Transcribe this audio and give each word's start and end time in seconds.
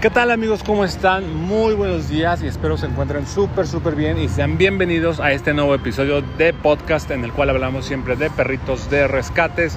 ¿Qué 0.00 0.10
tal 0.10 0.30
amigos? 0.30 0.62
¿Cómo 0.62 0.84
están? 0.84 1.34
Muy 1.34 1.74
buenos 1.74 2.08
días 2.08 2.40
y 2.40 2.46
espero 2.46 2.76
se 2.76 2.86
encuentren 2.86 3.26
súper, 3.26 3.66
súper 3.66 3.96
bien 3.96 4.16
y 4.16 4.28
sean 4.28 4.56
bienvenidos 4.56 5.18
a 5.18 5.32
este 5.32 5.52
nuevo 5.52 5.74
episodio 5.74 6.22
de 6.22 6.52
podcast 6.52 7.10
en 7.10 7.24
el 7.24 7.32
cual 7.32 7.50
hablamos 7.50 7.84
siempre 7.84 8.14
de 8.14 8.30
perritos, 8.30 8.88
de 8.90 9.08
rescates, 9.08 9.76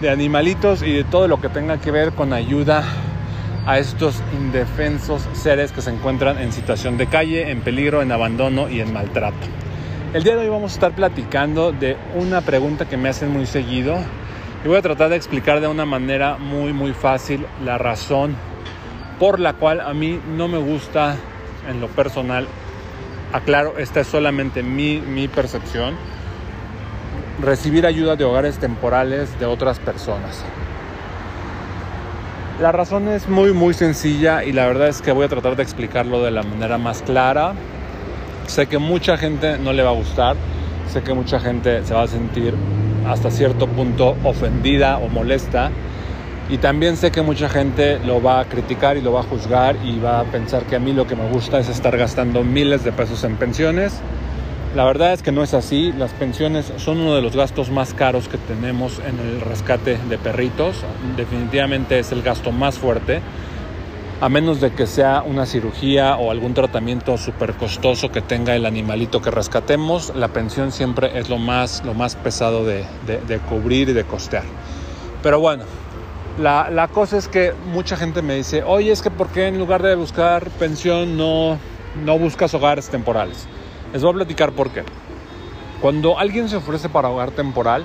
de 0.00 0.10
animalitos 0.10 0.84
y 0.84 0.92
de 0.92 1.02
todo 1.02 1.26
lo 1.26 1.40
que 1.40 1.48
tenga 1.48 1.78
que 1.78 1.90
ver 1.90 2.12
con 2.12 2.32
ayuda 2.32 2.84
a 3.66 3.80
estos 3.80 4.22
indefensos 4.32 5.28
seres 5.32 5.72
que 5.72 5.82
se 5.82 5.90
encuentran 5.90 6.38
en 6.38 6.52
situación 6.52 6.96
de 6.96 7.08
calle, 7.08 7.50
en 7.50 7.62
peligro, 7.62 8.00
en 8.00 8.12
abandono 8.12 8.68
y 8.68 8.80
en 8.80 8.92
maltrato. 8.92 9.48
El 10.14 10.22
día 10.22 10.36
de 10.36 10.42
hoy 10.42 10.50
vamos 10.50 10.70
a 10.70 10.74
estar 10.74 10.92
platicando 10.92 11.72
de 11.72 11.96
una 12.14 12.42
pregunta 12.42 12.88
que 12.88 12.96
me 12.96 13.08
hacen 13.08 13.32
muy 13.32 13.46
seguido 13.46 13.96
y 14.64 14.68
voy 14.68 14.76
a 14.76 14.82
tratar 14.82 15.08
de 15.10 15.16
explicar 15.16 15.60
de 15.60 15.66
una 15.66 15.84
manera 15.84 16.36
muy, 16.36 16.72
muy 16.72 16.92
fácil 16.92 17.44
la 17.64 17.76
razón 17.76 18.36
por 19.18 19.40
la 19.40 19.54
cual 19.54 19.80
a 19.80 19.92
mí 19.94 20.20
no 20.36 20.48
me 20.48 20.58
gusta 20.58 21.16
en 21.68 21.80
lo 21.80 21.88
personal, 21.88 22.46
aclaro, 23.32 23.78
esta 23.78 24.00
es 24.00 24.06
solamente 24.06 24.62
mi, 24.62 25.00
mi 25.00 25.28
percepción, 25.28 25.94
recibir 27.40 27.86
ayuda 27.86 28.16
de 28.16 28.24
hogares 28.24 28.58
temporales 28.58 29.38
de 29.38 29.46
otras 29.46 29.78
personas. 29.78 30.44
La 32.60 32.70
razón 32.70 33.08
es 33.08 33.28
muy 33.28 33.52
muy 33.52 33.74
sencilla 33.74 34.44
y 34.44 34.52
la 34.52 34.66
verdad 34.66 34.88
es 34.88 35.02
que 35.02 35.10
voy 35.10 35.24
a 35.24 35.28
tratar 35.28 35.56
de 35.56 35.62
explicarlo 35.62 36.22
de 36.22 36.30
la 36.30 36.42
manera 36.42 36.78
más 36.78 37.02
clara. 37.02 37.54
Sé 38.46 38.66
que 38.66 38.78
mucha 38.78 39.16
gente 39.16 39.58
no 39.58 39.72
le 39.72 39.82
va 39.82 39.90
a 39.90 39.94
gustar, 39.94 40.36
sé 40.88 41.02
que 41.02 41.14
mucha 41.14 41.40
gente 41.40 41.84
se 41.84 41.94
va 41.94 42.02
a 42.02 42.06
sentir 42.06 42.54
hasta 43.08 43.30
cierto 43.30 43.66
punto 43.66 44.16
ofendida 44.22 44.98
o 44.98 45.08
molesta 45.08 45.70
y 46.48 46.58
también 46.58 46.96
sé 46.96 47.10
que 47.10 47.22
mucha 47.22 47.48
gente 47.48 47.98
lo 48.00 48.22
va 48.22 48.40
a 48.40 48.44
criticar 48.44 48.96
y 48.96 49.00
lo 49.00 49.12
va 49.12 49.20
a 49.20 49.24
juzgar 49.24 49.76
y 49.84 49.98
va 49.98 50.20
a 50.20 50.24
pensar 50.24 50.64
que 50.64 50.76
a 50.76 50.78
mí 50.78 50.92
lo 50.92 51.06
que 51.06 51.16
me 51.16 51.28
gusta 51.30 51.58
es 51.58 51.68
estar 51.68 51.96
gastando 51.96 52.42
miles 52.42 52.84
de 52.84 52.92
pesos 52.92 53.24
en 53.24 53.36
pensiones. 53.36 54.00
La 54.74 54.84
verdad 54.84 55.12
es 55.12 55.22
que 55.22 55.32
no 55.32 55.42
es 55.42 55.54
así. 55.54 55.92
Las 55.92 56.12
pensiones 56.12 56.72
son 56.78 56.98
uno 57.00 57.14
de 57.14 57.22
los 57.22 57.36
gastos 57.36 57.70
más 57.70 57.94
caros 57.94 58.28
que 58.28 58.38
tenemos 58.38 59.00
en 59.06 59.18
el 59.18 59.40
rescate 59.40 59.98
de 60.08 60.18
perritos. 60.18 60.76
Definitivamente 61.16 61.98
es 61.98 62.10
el 62.10 62.22
gasto 62.22 62.52
más 62.52 62.78
fuerte. 62.78 63.20
A 64.20 64.28
menos 64.28 64.60
de 64.60 64.72
que 64.72 64.86
sea 64.86 65.22
una 65.26 65.46
cirugía 65.46 66.16
o 66.16 66.30
algún 66.30 66.54
tratamiento 66.54 67.18
súper 67.18 67.54
costoso 67.54 68.10
que 68.10 68.22
tenga 68.22 68.54
el 68.54 68.66
animalito 68.66 69.20
que 69.20 69.30
rescatemos, 69.30 70.14
la 70.14 70.28
pensión 70.28 70.70
siempre 70.70 71.18
es 71.18 71.28
lo 71.28 71.38
más, 71.38 71.84
lo 71.84 71.92
más 71.92 72.14
pesado 72.16 72.64
de, 72.64 72.84
de, 73.06 73.18
de 73.20 73.38
cubrir 73.40 73.88
y 73.88 73.92
de 73.92 74.04
costear. 74.04 74.44
Pero 75.22 75.40
bueno, 75.40 75.64
la, 76.38 76.88
cosa 76.88 77.18
es 77.18 77.28
que 77.28 77.52
mucha 77.72 77.96
gente 77.96 78.22
me 78.22 78.34
dice, 78.34 78.62
oye, 78.62 78.90
es 78.90 79.02
que 79.02 79.10
¿por 79.10 79.28
qué 79.28 79.48
en 79.48 79.58
lugar 79.58 79.82
de 79.82 79.94
buscar 79.94 80.48
pensión 80.50 81.16
no, 81.16 81.58
no 82.04 82.18
buscas 82.18 82.54
hogares 82.54 82.88
temporales? 82.88 83.46
Les 83.92 84.02
voy 84.02 84.12
a 84.12 84.14
platicar 84.14 84.52
por 84.52 84.70
qué. 84.70 84.82
Cuando 85.80 86.18
alguien 86.18 86.48
se 86.48 86.56
ofrece 86.56 86.88
para 86.88 87.08
hogar 87.08 87.32
temporal, 87.32 87.84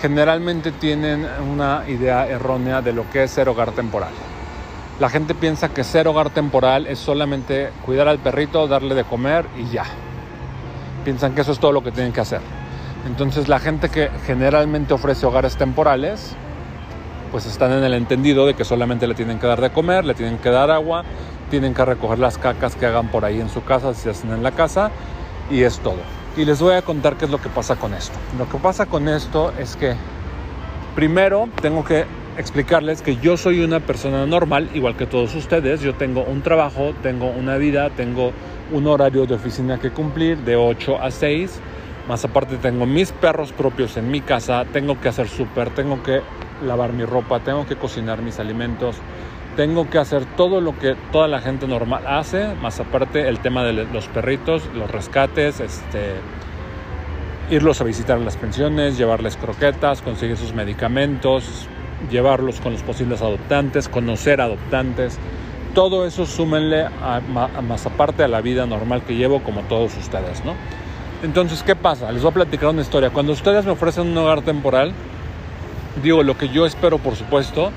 generalmente 0.00 0.72
tienen 0.72 1.26
una 1.50 1.84
idea 1.88 2.26
errónea 2.26 2.82
de 2.82 2.92
lo 2.92 3.08
que 3.10 3.24
es 3.24 3.30
ser 3.30 3.48
hogar 3.48 3.72
temporal. 3.72 4.10
La 4.98 5.08
gente 5.08 5.34
piensa 5.34 5.70
que 5.70 5.82
ser 5.82 6.08
hogar 6.08 6.28
temporal 6.30 6.86
es 6.86 6.98
solamente 6.98 7.70
cuidar 7.86 8.08
al 8.08 8.18
perrito, 8.18 8.68
darle 8.68 8.94
de 8.94 9.04
comer 9.04 9.46
y 9.58 9.72
ya. 9.72 9.84
Piensan 11.04 11.34
que 11.34 11.40
eso 11.40 11.52
es 11.52 11.58
todo 11.58 11.72
lo 11.72 11.82
que 11.82 11.92
tienen 11.92 12.12
que 12.12 12.20
hacer. 12.20 12.40
Entonces 13.06 13.48
la 13.48 13.58
gente 13.58 13.88
que 13.88 14.10
generalmente 14.26 14.92
ofrece 14.92 15.24
hogares 15.24 15.56
temporales 15.56 16.36
pues 17.30 17.46
están 17.46 17.72
en 17.72 17.84
el 17.84 17.94
entendido 17.94 18.46
de 18.46 18.54
que 18.54 18.64
solamente 18.64 19.06
le 19.06 19.14
tienen 19.14 19.38
que 19.38 19.46
dar 19.46 19.60
de 19.60 19.70
comer, 19.70 20.04
le 20.04 20.14
tienen 20.14 20.38
que 20.38 20.50
dar 20.50 20.70
agua, 20.70 21.04
tienen 21.50 21.74
que 21.74 21.84
recoger 21.84 22.18
las 22.18 22.38
cacas 22.38 22.74
que 22.76 22.86
hagan 22.86 23.08
por 23.08 23.24
ahí 23.24 23.40
en 23.40 23.48
su 23.48 23.62
casa, 23.64 23.94
si 23.94 24.08
hacen 24.08 24.32
en 24.32 24.42
la 24.42 24.52
casa, 24.52 24.90
y 25.50 25.62
es 25.62 25.78
todo. 25.80 25.98
Y 26.36 26.44
les 26.44 26.60
voy 26.60 26.74
a 26.74 26.82
contar 26.82 27.16
qué 27.16 27.24
es 27.24 27.30
lo 27.30 27.38
que 27.38 27.48
pasa 27.48 27.76
con 27.76 27.94
esto. 27.94 28.16
Lo 28.38 28.48
que 28.48 28.58
pasa 28.58 28.86
con 28.86 29.08
esto 29.08 29.52
es 29.58 29.76
que 29.76 29.94
primero 30.94 31.48
tengo 31.60 31.84
que 31.84 32.04
explicarles 32.36 33.02
que 33.02 33.16
yo 33.16 33.36
soy 33.36 33.62
una 33.62 33.80
persona 33.80 34.26
normal, 34.26 34.70
igual 34.74 34.96
que 34.96 35.06
todos 35.06 35.34
ustedes. 35.34 35.80
Yo 35.80 35.94
tengo 35.94 36.22
un 36.22 36.42
trabajo, 36.42 36.94
tengo 37.02 37.30
una 37.30 37.56
vida, 37.56 37.90
tengo 37.90 38.32
un 38.72 38.86
horario 38.86 39.26
de 39.26 39.34
oficina 39.34 39.78
que 39.78 39.90
cumplir 39.90 40.38
de 40.38 40.56
8 40.56 41.02
a 41.02 41.10
6. 41.10 41.60
Más 42.08 42.24
aparte 42.24 42.56
tengo 42.56 42.86
mis 42.86 43.12
perros 43.12 43.52
propios 43.52 43.96
en 43.96 44.10
mi 44.10 44.20
casa, 44.20 44.64
tengo 44.72 45.00
que 45.00 45.08
hacer 45.08 45.28
súper, 45.28 45.70
tengo 45.70 46.02
que 46.02 46.22
lavar 46.64 46.92
mi 46.92 47.04
ropa, 47.04 47.40
tengo 47.40 47.66
que 47.66 47.76
cocinar 47.76 48.22
mis 48.22 48.38
alimentos, 48.38 48.96
tengo 49.56 49.90
que 49.90 49.98
hacer 49.98 50.24
todo 50.36 50.60
lo 50.60 50.78
que 50.78 50.96
toda 51.12 51.28
la 51.28 51.40
gente 51.40 51.66
normal 51.66 52.04
hace, 52.06 52.54
más 52.54 52.80
aparte 52.80 53.28
el 53.28 53.40
tema 53.40 53.64
de 53.64 53.72
los 53.72 54.06
perritos, 54.08 54.62
los 54.74 54.90
rescates, 54.90 55.60
este, 55.60 56.14
irlos 57.50 57.80
a 57.80 57.84
visitar 57.84 58.18
las 58.20 58.36
pensiones, 58.36 58.96
llevarles 58.96 59.36
croquetas, 59.36 60.02
conseguir 60.02 60.36
sus 60.36 60.54
medicamentos, 60.54 61.66
llevarlos 62.10 62.60
con 62.60 62.72
los 62.72 62.82
posibles 62.82 63.20
adoptantes, 63.22 63.88
conocer 63.88 64.40
adoptantes. 64.40 65.18
Todo 65.74 66.06
eso 66.06 66.26
súmenle 66.26 66.86
más 67.62 67.86
aparte 67.86 68.24
a 68.24 68.28
la 68.28 68.40
vida 68.40 68.66
normal 68.66 69.02
que 69.02 69.14
llevo 69.14 69.42
como 69.42 69.60
todos 69.62 69.96
ustedes, 69.96 70.44
¿no? 70.44 70.54
Entonces, 71.22 71.62
¿qué 71.62 71.76
pasa? 71.76 72.10
Les 72.12 72.22
voy 72.22 72.30
a 72.30 72.34
platicar 72.34 72.70
una 72.70 72.80
historia. 72.80 73.10
Cuando 73.10 73.32
ustedes 73.32 73.64
me 73.66 73.72
ofrecen 73.72 74.08
un 74.08 74.16
hogar 74.16 74.40
temporal, 74.42 74.92
digo, 76.02 76.22
lo 76.22 76.36
que 76.36 76.48
yo 76.48 76.66
espero, 76.66 76.98
por 76.98 77.16
supuesto, 77.16 77.70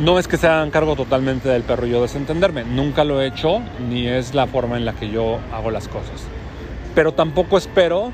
no 0.00 0.18
es 0.18 0.26
que 0.26 0.36
se 0.36 0.46
hagan 0.46 0.70
cargo 0.70 0.96
totalmente 0.96 1.48
del 1.48 1.62
perro 1.62 1.86
y 1.86 1.90
yo 1.90 2.02
desentenderme. 2.02 2.64
Nunca 2.64 3.04
lo 3.04 3.20
he 3.20 3.26
hecho, 3.26 3.60
ni 3.88 4.06
es 4.06 4.34
la 4.34 4.46
forma 4.46 4.76
en 4.76 4.84
la 4.84 4.94
que 4.94 5.10
yo 5.10 5.38
hago 5.52 5.70
las 5.70 5.88
cosas. 5.88 6.22
Pero 6.94 7.12
tampoco 7.12 7.58
espero 7.58 8.12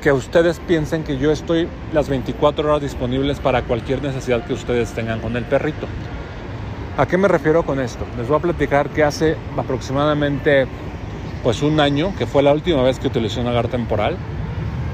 que 0.00 0.12
ustedes 0.12 0.58
piensen 0.60 1.04
que 1.04 1.16
yo 1.16 1.30
estoy 1.30 1.68
las 1.92 2.08
24 2.08 2.68
horas 2.68 2.82
disponibles 2.82 3.38
para 3.38 3.62
cualquier 3.62 4.02
necesidad 4.02 4.44
que 4.44 4.52
ustedes 4.52 4.92
tengan 4.92 5.20
con 5.20 5.36
el 5.36 5.44
perrito. 5.44 5.86
¿A 6.96 7.06
qué 7.06 7.16
me 7.16 7.28
refiero 7.28 7.64
con 7.64 7.80
esto? 7.80 8.04
Les 8.18 8.28
voy 8.28 8.36
a 8.38 8.40
platicar 8.40 8.90
que 8.90 9.04
hace 9.04 9.36
aproximadamente 9.56 10.66
pues 11.42 11.62
un 11.62 11.80
año, 11.80 12.14
que 12.16 12.26
fue 12.26 12.42
la 12.42 12.52
última 12.52 12.82
vez 12.82 12.98
que 12.98 13.08
utilicé 13.08 13.40
un 13.40 13.46
agar 13.46 13.68
temporal, 13.68 14.16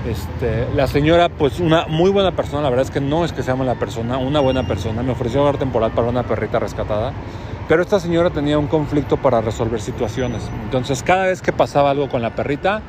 este, 0.06 0.66
la 0.74 0.86
señora, 0.86 1.28
pues 1.28 1.60
una 1.60 1.86
muy 1.86 2.10
buena 2.10 2.32
persona, 2.32 2.62
la 2.62 2.70
verdad 2.70 2.86
es 2.86 2.90
que 2.90 3.00
no 3.00 3.24
es 3.24 3.32
que 3.32 3.42
sea 3.42 3.56
mala 3.56 3.74
persona, 3.74 4.18
una 4.18 4.40
buena 4.40 4.66
persona, 4.66 5.02
me 5.02 5.12
ofreció 5.12 5.42
hogar 5.42 5.58
temporal 5.58 5.92
para 5.92 6.08
una 6.08 6.22
perrita 6.22 6.58
rescatada, 6.58 7.12
pero 7.68 7.82
esta 7.82 8.00
señora 8.00 8.30
tenía 8.30 8.58
un 8.58 8.66
conflicto 8.66 9.16
para 9.16 9.40
resolver 9.40 9.80
situaciones. 9.80 10.48
Entonces 10.64 11.02
cada 11.02 11.26
vez 11.26 11.42
que 11.42 11.52
pasaba 11.52 11.90
algo 11.90 12.08
con 12.08 12.22
la 12.22 12.34
perrita, 12.34 12.82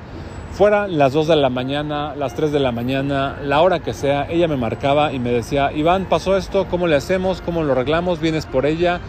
fuera 0.51 0.87
las 0.87 1.13
2 1.13 1.27
de 1.27 1.35
la 1.35 1.49
mañana, 1.49 2.15
las 2.15 2.35
3 2.35 2.51
de 2.51 2.59
la 2.59 2.71
mañana, 2.71 3.37
la 3.43 3.61
hora 3.61 3.79
que 3.79 3.93
sea, 3.93 4.29
ella 4.29 4.47
me 4.47 4.57
marcaba 4.57 5.11
y 5.13 5.19
me 5.19 5.31
decía, 5.31 5.71
Iván, 5.71 6.05
pasó 6.05 6.37
esto, 6.37 6.67
¿cómo 6.69 6.87
le 6.87 6.95
hacemos? 6.95 7.41
¿Cómo 7.41 7.63
lo 7.63 7.73
arreglamos? 7.73 8.19
¿Vienes 8.19 8.45
por 8.45 8.65
ella? 8.65 8.99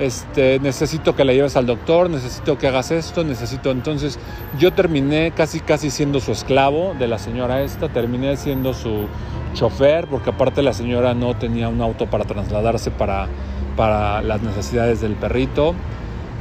Este, 0.00 0.58
necesito 0.60 1.14
que 1.14 1.24
la 1.24 1.34
lleves 1.34 1.56
al 1.56 1.66
doctor, 1.66 2.08
necesito 2.08 2.58
que 2.58 2.66
hagas 2.66 2.90
esto, 2.90 3.22
necesito. 3.22 3.70
Entonces 3.70 4.18
yo 4.58 4.72
terminé 4.72 5.30
casi 5.32 5.60
casi 5.60 5.90
siendo 5.90 6.20
su 6.20 6.32
esclavo 6.32 6.94
de 6.98 7.06
la 7.06 7.18
señora 7.18 7.62
esta, 7.62 7.88
terminé 7.88 8.36
siendo 8.36 8.72
su 8.72 9.06
chofer, 9.54 10.06
porque 10.06 10.30
aparte 10.30 10.62
la 10.62 10.72
señora 10.72 11.12
no 11.14 11.36
tenía 11.36 11.68
un 11.68 11.82
auto 11.82 12.06
para 12.06 12.24
trasladarse 12.24 12.90
para, 12.90 13.28
para 13.76 14.22
las 14.22 14.40
necesidades 14.42 15.00
del 15.02 15.12
perrito. 15.12 15.74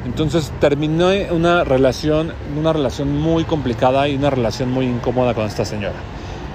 Entonces 0.06 0.54
terminé 0.62 1.30
una 1.32 1.66
relación, 1.66 2.32
una 2.58 2.72
relación 2.72 3.18
muy 3.18 3.44
complicada 3.44 4.08
y 4.08 4.16
una 4.16 4.30
relación 4.30 4.72
muy 4.72 4.86
incómoda 4.86 5.34
con 5.34 5.46
esta 5.46 5.66
señora. 5.66 6.00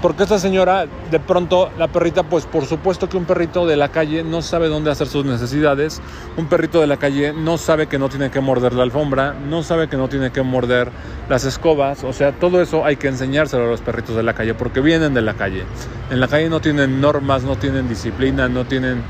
Porque 0.05 0.25
esta 0.25 0.39
señora, 0.39 0.85
de 1.11 1.19
pronto, 1.19 1.71
la 1.79 1.89
perrita, 1.89 2.25
pues 2.25 2.45
por 2.45 2.67
supuesto 2.67 3.09
que 3.09 3.17
un 3.17 3.25
perrito 3.25 3.67
de 3.67 3.75
la 3.75 3.89
calle 3.89 4.23
no 4.23 4.43
sabe 4.43 4.69
dónde 4.69 4.91
hacer 4.91 5.07
sus 5.07 5.25
necesidades. 5.25 6.03
Un 6.37 6.45
perrito 6.45 6.79
de 6.83 6.87
la 6.87 6.99
calle 6.99 7.33
no 7.33 7.57
sabe 7.57 7.87
que 7.87 7.99
no 7.99 8.11
tiene 8.11 8.31
que 8.31 8.39
morder 8.43 8.75
la 8.75 8.83
alfombra, 8.83 9.33
no 9.33 9.63
sabe 9.63 9.89
que 9.89 9.97
no 9.97 10.11
tiene 10.11 10.31
que 10.31 10.43
morder 10.43 10.91
las 11.31 11.47
escobas. 11.47 12.05
O 12.05 12.13
sea, 12.13 12.33
todo 12.33 12.61
eso 12.61 12.85
hay 12.85 12.97
que 12.97 13.09
enseñárselo 13.09 13.65
a 13.65 13.69
los 13.69 13.81
perritos 13.81 14.15
de 14.15 14.23
la 14.23 14.35
calle 14.35 14.53
porque 14.53 14.83
vienen 14.83 15.15
de 15.15 15.23
la 15.23 15.33
calle. 15.33 15.65
En 16.11 16.21
la 16.21 16.29
calle 16.29 16.51
no 16.51 16.61
tienen 16.61 17.01
normas, 17.01 17.43
no 17.43 17.57
tienen 17.57 17.89
disciplina, 17.89 18.47
no 18.47 18.67
tienen 18.67 19.03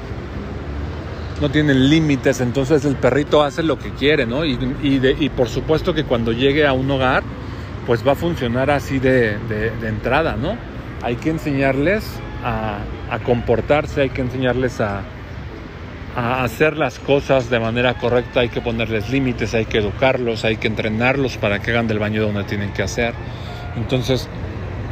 no 1.40 1.50
tienen 1.50 1.90
límites, 1.90 2.40
entonces 2.40 2.85
el 2.85 2.94
perrito 2.94 3.43
hace 3.43 3.64
lo 3.64 3.81
que 3.81 3.90
quiere, 3.94 4.26
¿no? 4.26 4.44
Y, 4.44 4.56
y, 4.81 5.29
por 5.31 5.49
supuesto 5.49 5.93
que 5.93 6.05
cuando 6.05 6.31
llegue 6.31 6.64
a 6.69 6.73
un 6.73 6.88
hogar, 6.88 7.25
pues 7.85 8.06
va 8.06 8.12
a 8.12 8.14
funcionar 8.14 8.70
así 8.70 9.00
de, 9.00 9.38
de 9.49 9.88
entrada, 9.88 10.37
¿no? 10.37 10.56
Hay 11.04 11.16
que 11.16 11.28
enseñarles 11.28 12.02
a, 12.42 12.78
comportarse, 13.24 14.00
hay 14.00 14.10
que 14.10 14.22
enseñarles 14.22 14.80
a, 14.80 15.02
hacer 16.16 16.76
las 16.76 16.98
cosas 16.98 17.50
de 17.50 17.60
manera 17.60 17.94
correcta, 17.94 18.40
hay 18.40 18.48
que 18.48 18.60
ponerles 18.60 19.10
límites, 19.10 19.52
hay 19.52 19.66
que 19.66 19.78
educarlos, 19.78 20.44
hay 20.44 20.56
que 20.56 20.68
entrenarlos 20.68 21.36
para 21.36 21.58
que 21.60 21.72
hagan 21.72 21.88
del 21.88 21.98
baño 21.98 22.22
donde 22.22 22.44
tienen 22.44 22.72
que 22.72 22.82
hacer. 22.82 23.12
Entonces, 23.76 24.28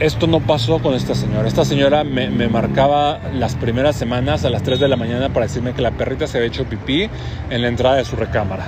Esto 0.01 0.27
no 0.27 0.41
pasó 0.41 0.81
con 0.81 0.95
esta 0.95 1.15
señora. 1.15 1.47
Esta 1.47 1.65
señora 1.65 2.03
me, 2.03 2.29
me, 2.29 2.49
marcaba 2.49 3.21
las 3.35 3.55
primeras 3.55 3.95
semanas 3.95 4.45
a 4.45 4.51
las 4.51 4.65
3 4.65 4.81
de 4.81 4.89
la 4.89 4.97
mañana 4.97 5.29
para 5.29 5.47
decirme 5.47 5.75
que 5.75 5.83
la 5.83 5.93
perrita 5.93 6.27
se 6.27 6.39
había 6.39 6.49
hecho 6.49 6.65
pipí 6.65 7.09
en 7.51 7.63
la 7.63 7.69
entrada 7.69 7.97
de 7.97 8.05
su 8.05 8.17
recámara. 8.17 8.65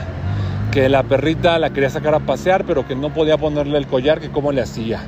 Que 0.70 0.88
la 0.88 1.02
perrita 1.02 1.58
la 1.58 1.70
quería 1.70 1.90
sacar 1.90 2.14
a 2.14 2.20
pasear, 2.20 2.64
pero 2.64 2.86
que 2.86 2.94
no 2.94 3.12
podía 3.12 3.36
ponerle 3.36 3.78
el 3.78 3.88
collar, 3.88 4.20
que 4.20 4.30
cómo 4.30 4.52
le 4.52 4.60
hacía. 4.60 5.00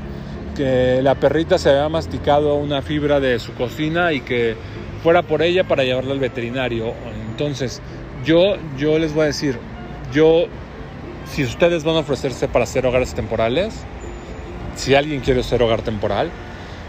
Que 0.56 1.00
la 1.02 1.14
perrita 1.14 1.58
se 1.58 1.68
había 1.68 1.88
masticado 1.88 2.54
una 2.54 2.80
fibra 2.80 3.20
de 3.20 3.38
su 3.38 3.52
cocina 3.52 4.12
y 4.12 4.20
que 4.20 4.56
fuera 5.02 5.22
por 5.22 5.42
ella 5.42 5.64
para 5.64 5.84
llevarla 5.84 6.12
al 6.12 6.18
veterinario. 6.18 6.94
Entonces, 7.30 7.82
yo, 8.24 8.56
yo 8.78 8.98
les 8.98 9.12
voy 9.12 9.24
a 9.24 9.26
decir, 9.26 9.58
yo, 10.12 10.46
si 11.30 11.44
ustedes 11.44 11.84
van 11.84 11.96
a 11.96 11.98
ofrecerse 11.98 12.48
para 12.48 12.64
hacer 12.64 12.86
hogares 12.86 13.14
temporales, 13.14 13.84
si 14.76 14.94
alguien 14.94 15.20
quiere 15.20 15.42
ser 15.42 15.62
hogar 15.62 15.82
temporal, 15.82 16.30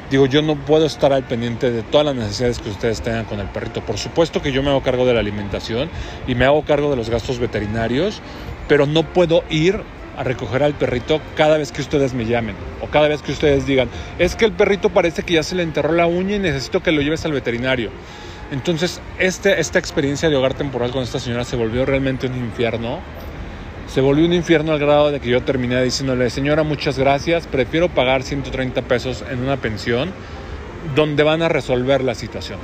digo, 0.10 0.26
yo 0.26 0.42
no 0.42 0.56
puedo 0.56 0.86
estar 0.86 1.12
al 1.12 1.24
pendiente 1.24 1.70
de 1.70 1.84
todas 1.84 2.06
las 2.06 2.16
necesidades 2.16 2.60
que 2.60 2.70
ustedes 2.70 3.02
tengan 3.02 3.26
con 3.26 3.40
el 3.40 3.48
perrito. 3.48 3.82
Por 3.82 3.98
supuesto 3.98 4.42
que 4.42 4.52
yo 4.52 4.64
me 4.64 4.70
hago 4.70 4.82
cargo 4.82 5.06
de 5.06 5.14
la 5.14 5.20
alimentación 5.20 5.90
y 6.28 6.36
me 6.36 6.46
hago 6.46 6.64
cargo 6.64 6.90
de 6.90 6.96
los 6.96 7.10
gastos 7.10 7.40
veterinarios, 7.40 8.22
pero 8.68 8.86
no 8.86 9.04
puedo 9.04 9.44
ir 9.50 9.82
a 10.18 10.24
recoger 10.24 10.64
al 10.64 10.74
perrito 10.74 11.22
cada 11.36 11.58
vez 11.58 11.72
que 11.72 11.82
ustedes 11.82 12.14
me 12.14 12.26
llamen 12.26 12.56
o 12.82 12.88
cada 12.88 13.08
vez 13.08 13.22
que 13.22 13.32
ustedes 13.32 13.66
digan, 13.66 13.88
es 14.20 14.36
que 14.36 14.46
el 14.46 14.52
perrito 14.52 14.90
parece 14.90 15.24
que 15.24 15.36
ya 15.36 15.44
se 15.44 15.56
le 15.56 15.64
enterró 15.64 15.94
la 15.94 16.08
uña 16.08 16.36
y 16.36 16.40
necesito 16.40 16.82
que 16.82 16.92
lo 16.92 17.02
lleves 17.02 17.24
al 17.26 17.32
veterinario. 17.32 17.92
Entonces, 18.52 19.02
este, 19.20 19.60
esta 19.60 19.78
experiencia 19.78 20.30
de 20.30 20.36
hogar 20.36 20.54
temporal 20.54 20.92
con 20.92 21.04
esta 21.04 21.20
señora 21.20 21.44
se 21.44 21.56
volvió 21.56 21.86
realmente 21.86 22.28
un 22.28 22.36
infierno. 22.36 23.00
Se 23.88 24.02
volvió 24.02 24.26
un 24.26 24.34
infierno 24.34 24.72
al 24.72 24.80
grado 24.80 25.12
de 25.12 25.20
que 25.20 25.30
yo 25.30 25.44
terminé 25.44 25.82
diciéndole, 25.82 26.30
señora, 26.30 26.64
muchas 26.64 26.98
gracias, 26.98 27.48
prefiero 27.48 27.90
pagar 27.90 28.24
130 28.24 28.82
pesos 28.82 29.24
en 29.30 29.40
una 29.40 29.58
pensión 29.58 30.12
donde 30.96 31.24
van 31.24 31.42
a 31.42 31.50
resolver 31.50 32.04
la 32.04 32.16
situación, 32.16 32.60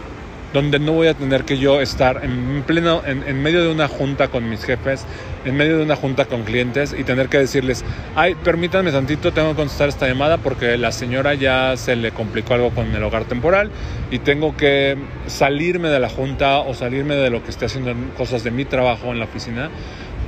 donde 0.53 0.77
no 0.79 0.93
voy 0.93 1.07
a 1.07 1.15
tener 1.15 1.43
que 1.43 1.57
yo 1.57 1.81
estar 1.81 2.23
en, 2.23 2.63
pleno, 2.65 3.01
en, 3.05 3.41
medio 3.41 3.63
de 3.63 3.69
una 3.69 3.87
junta 3.87 4.27
con 4.27 4.47
mis 4.47 4.63
jefes, 4.63 5.05
en 5.45 5.57
medio 5.57 5.77
de 5.77 5.83
una 5.83 5.95
junta 5.95 6.25
con 6.25 6.43
clientes 6.43 6.95
y 6.97 7.03
tener 7.03 7.27
que 7.27 7.39
decirles, 7.39 7.83
ay, 8.15 8.35
permítanme 8.35 8.91
tantito, 8.91 9.33
tengo 9.33 9.49
que 9.49 9.55
contestar 9.55 9.89
esta 9.89 10.07
llamada 10.07 10.37
porque 10.37 10.77
la 10.77 10.91
señora 10.91 11.33
ya 11.33 11.75
se 11.75 11.95
le 11.95 12.11
complicó 12.11 12.53
algo 12.53 12.69
con 12.69 12.93
el 12.93 13.03
hogar 13.03 13.25
temporal 13.25 13.71
y 14.11 14.19
tengo 14.19 14.55
que 14.55 14.95
salirme 15.25 15.89
de 15.89 15.99
la 15.99 16.09
junta 16.09 16.59
o 16.59 16.75
salirme 16.75 17.15
de 17.15 17.31
lo 17.31 17.43
que 17.43 17.49
esté 17.49 17.65
haciendo 17.65 17.93
cosas 18.15 18.43
de 18.43 18.51
mi 18.51 18.63
trabajo 18.63 19.11
en 19.11 19.17
la 19.17 19.25
oficina 19.25 19.71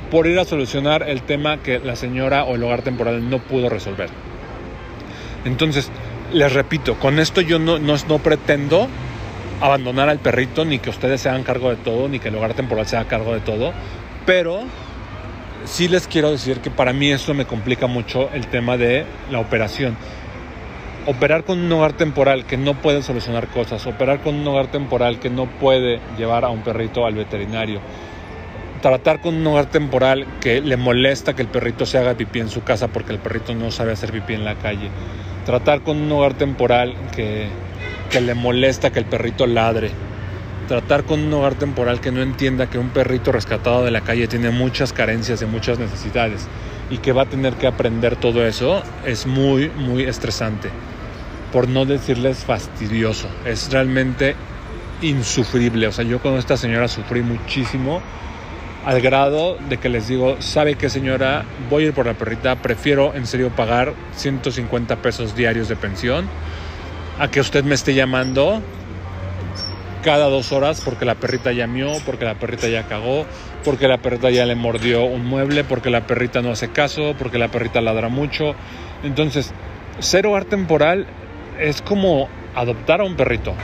por 0.10 0.27
ir 0.27 0.39
a 0.39 0.45
solucionar 0.45 1.07
el 1.07 1.22
tema 1.22 1.57
que 1.57 1.80
la 1.80 1.95
señora 1.95 2.45
o 2.45 2.56
el 2.56 2.63
hogar 2.63 2.81
temporal 2.81 3.30
no 3.30 3.39
pudo 3.39 3.69
resolver. 3.69 4.10
Entonces, 5.45 5.92
les 6.33 6.51
repito, 6.51 6.95
con 6.95 7.19
esto 7.19 7.42
yo 7.42 7.60
no, 7.60 7.77
no, 7.77 7.95
no 8.07 8.19
pretendo 8.19 8.88
abandonar 9.61 10.09
al 10.09 10.19
perrito, 10.19 10.65
ni 10.65 10.79
que 10.79 10.89
ustedes 10.89 11.21
se 11.21 11.29
hagan 11.29 11.43
cargo 11.43 11.69
de 11.69 11.77
todo, 11.77 12.07
ni 12.07 12.19
que 12.19 12.29
el 12.29 12.35
hogar 12.35 12.53
temporal 12.53 12.85
se 12.85 12.97
haga 12.97 13.07
cargo 13.07 13.33
de 13.33 13.39
todo, 13.39 13.73
pero 14.25 14.63
sí 15.65 15.87
les 15.87 16.07
quiero 16.07 16.31
decir 16.31 16.59
que 16.59 16.71
para 16.71 16.93
mí 16.93 17.11
esto 17.11 17.33
me 17.33 17.45
complica 17.45 17.87
mucho 17.87 18.29
el 18.33 18.47
tema 18.47 18.77
de 18.77 19.05
la 19.31 19.39
operación. 19.39 19.97
Operar 21.07 21.43
con 21.43 21.59
un 21.59 21.71
hogar 21.71 21.93
temporal 21.93 22.45
que 22.45 22.57
no 22.57 22.73
puede 22.73 23.03
solucionar 23.03 23.47
cosas, 23.47 23.85
operar 23.85 24.21
con 24.21 24.35
un 24.35 24.47
hogar 24.47 24.67
temporal 24.67 25.19
que 25.19 25.29
no 25.29 25.45
puede 25.45 25.99
llevar 26.17 26.45
a 26.45 26.49
un 26.49 26.61
perrito 26.61 27.05
al 27.05 27.13
veterinario, 27.13 27.79
tratar 28.89 29.19
con 29.19 29.33
un 29.33 29.47
hogar 29.47 29.65
temporal 29.65 30.27
que 30.39 30.61
le 30.61 30.77
molesta 30.77 31.35
que 31.35 31.41
el 31.41 31.47
perrito 31.47 31.87
se 31.87 31.97
haga 31.97 32.13
pipí 32.13 32.39
en 32.39 32.49
su 32.49 32.63
casa 32.63 32.87
porque 32.87 33.13
el 33.13 33.17
perrito 33.17 33.55
no 33.55 33.71
sabe 33.71 33.93
hacer 33.93 34.11
pipí 34.11 34.35
en 34.35 34.45
la 34.45 34.53
calle. 34.59 34.91
Tratar 35.43 35.81
con 35.81 35.97
un 35.97 36.11
hogar 36.11 36.35
temporal 36.35 36.93
que, 37.15 37.47
que 38.11 38.21
le 38.21 38.35
molesta 38.35 38.91
que 38.91 38.99
el 38.99 39.05
perrito 39.05 39.47
ladre. 39.47 39.89
Tratar 40.67 41.03
con 41.03 41.19
un 41.19 41.33
hogar 41.33 41.55
temporal 41.55 41.99
que 41.99 42.11
no 42.11 42.21
entienda 42.21 42.69
que 42.69 42.77
un 42.77 42.89
perrito 42.89 43.31
rescatado 43.31 43.83
de 43.83 43.89
la 43.89 44.01
calle 44.01 44.27
tiene 44.27 44.51
muchas 44.51 44.93
carencias 44.93 45.41
y 45.41 45.47
muchas 45.47 45.79
necesidades 45.79 46.47
y 46.91 46.99
que 46.99 47.11
va 47.11 47.23
a 47.23 47.25
tener 47.25 47.55
que 47.55 47.65
aprender 47.65 48.15
todo 48.15 48.45
eso 48.45 48.83
es 49.03 49.25
muy, 49.25 49.69
muy 49.69 50.03
estresante. 50.03 50.69
Por 51.51 51.67
no 51.67 51.85
decirles 51.85 52.43
fastidioso. 52.43 53.29
Es 53.45 53.71
realmente 53.71 54.35
insufrible. 55.01 55.88
O 55.88 55.91
sea, 55.91 56.05
yo 56.05 56.19
con 56.19 56.35
esta 56.35 56.55
señora 56.55 56.88
sufrí 56.88 57.23
muchísimo 57.23 58.03
al 58.85 59.01
grado 59.01 59.57
de 59.67 59.77
que 59.77 59.89
les 59.89 60.07
digo, 60.07 60.37
¿sabe 60.39 60.75
qué 60.75 60.89
señora? 60.89 61.43
Voy 61.69 61.83
a 61.83 61.87
ir 61.87 61.93
por 61.93 62.05
la 62.05 62.13
perrita, 62.13 62.55
prefiero 62.57 63.15
en 63.15 63.25
serio 63.25 63.49
pagar 63.49 63.93
150 64.15 64.97
pesos 64.97 65.35
diarios 65.35 65.67
de 65.67 65.75
pensión 65.75 66.27
a 67.19 67.29
que 67.29 67.39
usted 67.39 67.63
me 67.63 67.73
esté 67.73 67.95
llamando 67.95 68.61
cada 70.03 70.27
dos 70.27 70.51
horas 70.51 70.81
porque 70.81 71.03
la 71.03 71.15
perrita 71.15 71.51
ya 71.51 71.65
mió, 71.65 71.93
porque 72.05 72.25
la 72.25 72.35
perrita 72.35 72.67
ya 72.67 72.83
cagó, 72.83 73.25
porque 73.63 73.87
la 73.87 73.97
perrita 73.97 74.29
ya 74.29 74.45
le 74.45 74.53
mordió 74.53 75.03
un 75.03 75.25
mueble, 75.25 75.63
porque 75.63 75.89
la 75.89 76.05
perrita 76.05 76.43
no 76.43 76.51
hace 76.51 76.69
caso, 76.69 77.15
porque 77.17 77.39
la 77.39 77.47
perrita 77.47 77.81
ladra 77.81 78.07
mucho. 78.07 78.53
Entonces, 79.03 79.51
ser 79.97 80.27
hogar 80.27 80.45
temporal 80.45 81.07
es 81.59 81.81
como 81.81 82.29
adoptar 82.53 83.01
a 83.01 83.03
un 83.03 83.15
perrito. 83.15 83.55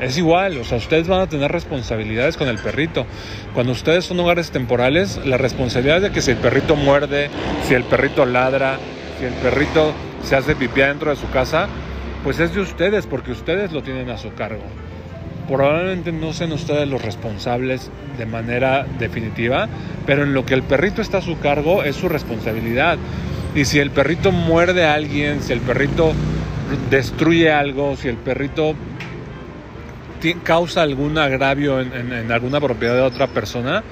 Es 0.00 0.18
igual, 0.18 0.58
o 0.58 0.64
sea, 0.64 0.78
ustedes 0.78 1.06
van 1.06 1.20
a 1.20 1.28
tener 1.28 1.52
responsabilidades 1.52 2.36
con 2.36 2.48
el 2.48 2.58
perrito. 2.58 3.06
Cuando 3.54 3.72
ustedes 3.72 4.04
son 4.04 4.18
hogares 4.20 4.50
temporales, 4.50 5.20
la 5.24 5.38
responsabilidad 5.38 6.00
de 6.00 6.10
que 6.10 6.20
si 6.20 6.32
el 6.32 6.36
perrito 6.38 6.74
muerde, 6.74 7.30
si 7.66 7.74
el 7.74 7.84
perrito 7.84 8.26
ladra, 8.26 8.78
si 9.18 9.24
el 9.24 9.32
perrito 9.34 9.92
se 10.24 10.34
hace 10.34 10.56
pipí 10.56 10.80
dentro 10.80 11.10
de 11.10 11.16
su 11.16 11.30
casa, 11.30 11.68
pues 12.24 12.40
es 12.40 12.54
de 12.54 12.60
ustedes, 12.60 13.06
porque 13.06 13.30
ustedes 13.30 13.72
lo 13.72 13.82
tienen 13.82 14.10
a 14.10 14.18
su 14.18 14.34
cargo. 14.34 14.64
Probablemente 15.46 16.10
no 16.10 16.32
sean 16.32 16.52
ustedes 16.52 16.88
los 16.88 17.02
responsables 17.02 17.90
de 18.18 18.26
manera 18.26 18.86
definitiva, 18.98 19.68
pero 20.06 20.24
en 20.24 20.34
lo 20.34 20.44
que 20.44 20.54
el 20.54 20.62
perrito 20.62 21.02
está 21.02 21.18
a 21.18 21.22
su 21.22 21.38
cargo 21.38 21.84
es 21.84 21.94
su 21.96 22.08
responsabilidad. 22.08 22.98
Y 23.54 23.66
si 23.66 23.78
el 23.78 23.90
perrito 23.90 24.32
muerde 24.32 24.84
a 24.84 24.94
alguien, 24.94 25.40
si 25.42 25.52
el 25.52 25.60
perrito 25.60 26.12
destruye 26.90 27.52
algo, 27.52 27.94
si 27.96 28.08
el 28.08 28.16
perrito 28.16 28.74
causa 30.32 30.82
algún 30.82 31.18
agravio 31.18 31.80
en, 31.80 32.32
alguna 32.32 32.60
propiedad 32.60 32.94
de 32.94 33.02
otra 33.02 33.26
persona, 33.26 33.82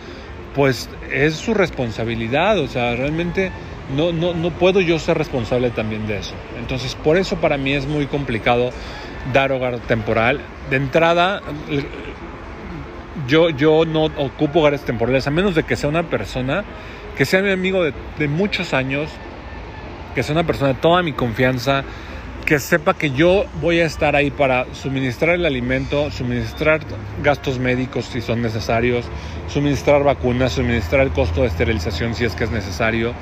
pues 0.55 0.89
es 1.11 1.35
su 1.35 1.55
responsabilidad. 1.55 2.59
O 2.59 2.67
sea, 2.67 2.97
realmente 2.97 3.53
no, 3.97 4.13
no, 4.13 4.35
no 4.35 4.51
puedo 4.51 4.81
yo 4.81 4.99
ser 4.99 5.19
responsable 5.19 5.71
también 5.71 6.07
de 6.07 6.19
eso. 6.19 6.35
Entonces, 6.59 6.95
por 6.95 7.17
eso 7.17 7.37
para 7.37 7.59
mí 7.59 7.73
es 7.75 7.87
muy 7.87 8.07
complicado 8.07 8.71
dar 9.33 9.53
hogar 9.53 9.79
temporal. 9.81 10.41
De 10.71 10.77
entrada, 10.77 11.43
yo, 13.29 13.51
yo 13.51 13.85
no 13.85 14.05
ocupo 14.05 14.61
hogares 14.61 14.83
temporales, 14.83 15.27
a 15.27 15.31
menos 15.31 15.55
de 15.55 15.63
que 15.63 15.77
sea 15.77 15.89
una 15.89 16.05
persona 16.05 16.65
que 17.17 17.27
sea 17.27 17.43
mi 17.43 17.51
amigo 17.51 17.85
de, 17.85 17.93
de 18.19 18.27
muchos 18.27 18.73
años, 18.73 19.11
que 20.15 20.23
sea 20.23 20.33
una 20.33 20.45
persona 20.45 20.73
de 20.73 20.81
toda 20.81 21.03
mi 21.03 21.13
confianza, 21.13 21.85
que 22.45 22.59
sepa 22.59 22.95
que 22.95 23.11
yo 23.11 23.45
voy 23.61 23.81
a 23.81 23.87
estar 23.87 24.17
ahí 24.17 24.31
para 24.31 24.67
suministrar 24.75 25.37
el 25.37 25.47
alimento, 25.47 26.11
suministrar 26.11 26.81
gastos 27.23 27.59
médicos 27.59 28.07
si 28.07 28.21
son 28.21 28.43
necesarios, 28.43 29.07
suministrar 29.49 30.03
vacunas, 30.03 30.53
suministrar 30.53 31.03
el 31.03 31.13
costo 31.13 31.43
de 31.43 31.49
esterilización 31.49 32.15
si 32.15 32.25
es 32.25 32.35
que 32.35 32.45
es 32.45 32.51
necesario. 32.51 33.13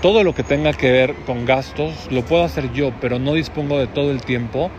Todo 0.00 0.24
lo 0.24 0.34
que 0.34 0.42
tenga 0.42 0.72
que 0.72 0.90
ver 0.90 1.14
con 1.26 1.44
gastos 1.44 2.08
lo 2.10 2.22
puedo 2.22 2.44
hacer 2.44 2.72
yo, 2.72 2.92
pero 3.00 3.18
no 3.18 3.34
dispongo 3.34 3.78
de 3.78 3.86
todo 3.86 4.10
el 4.10 4.22
tiempo 4.22 4.70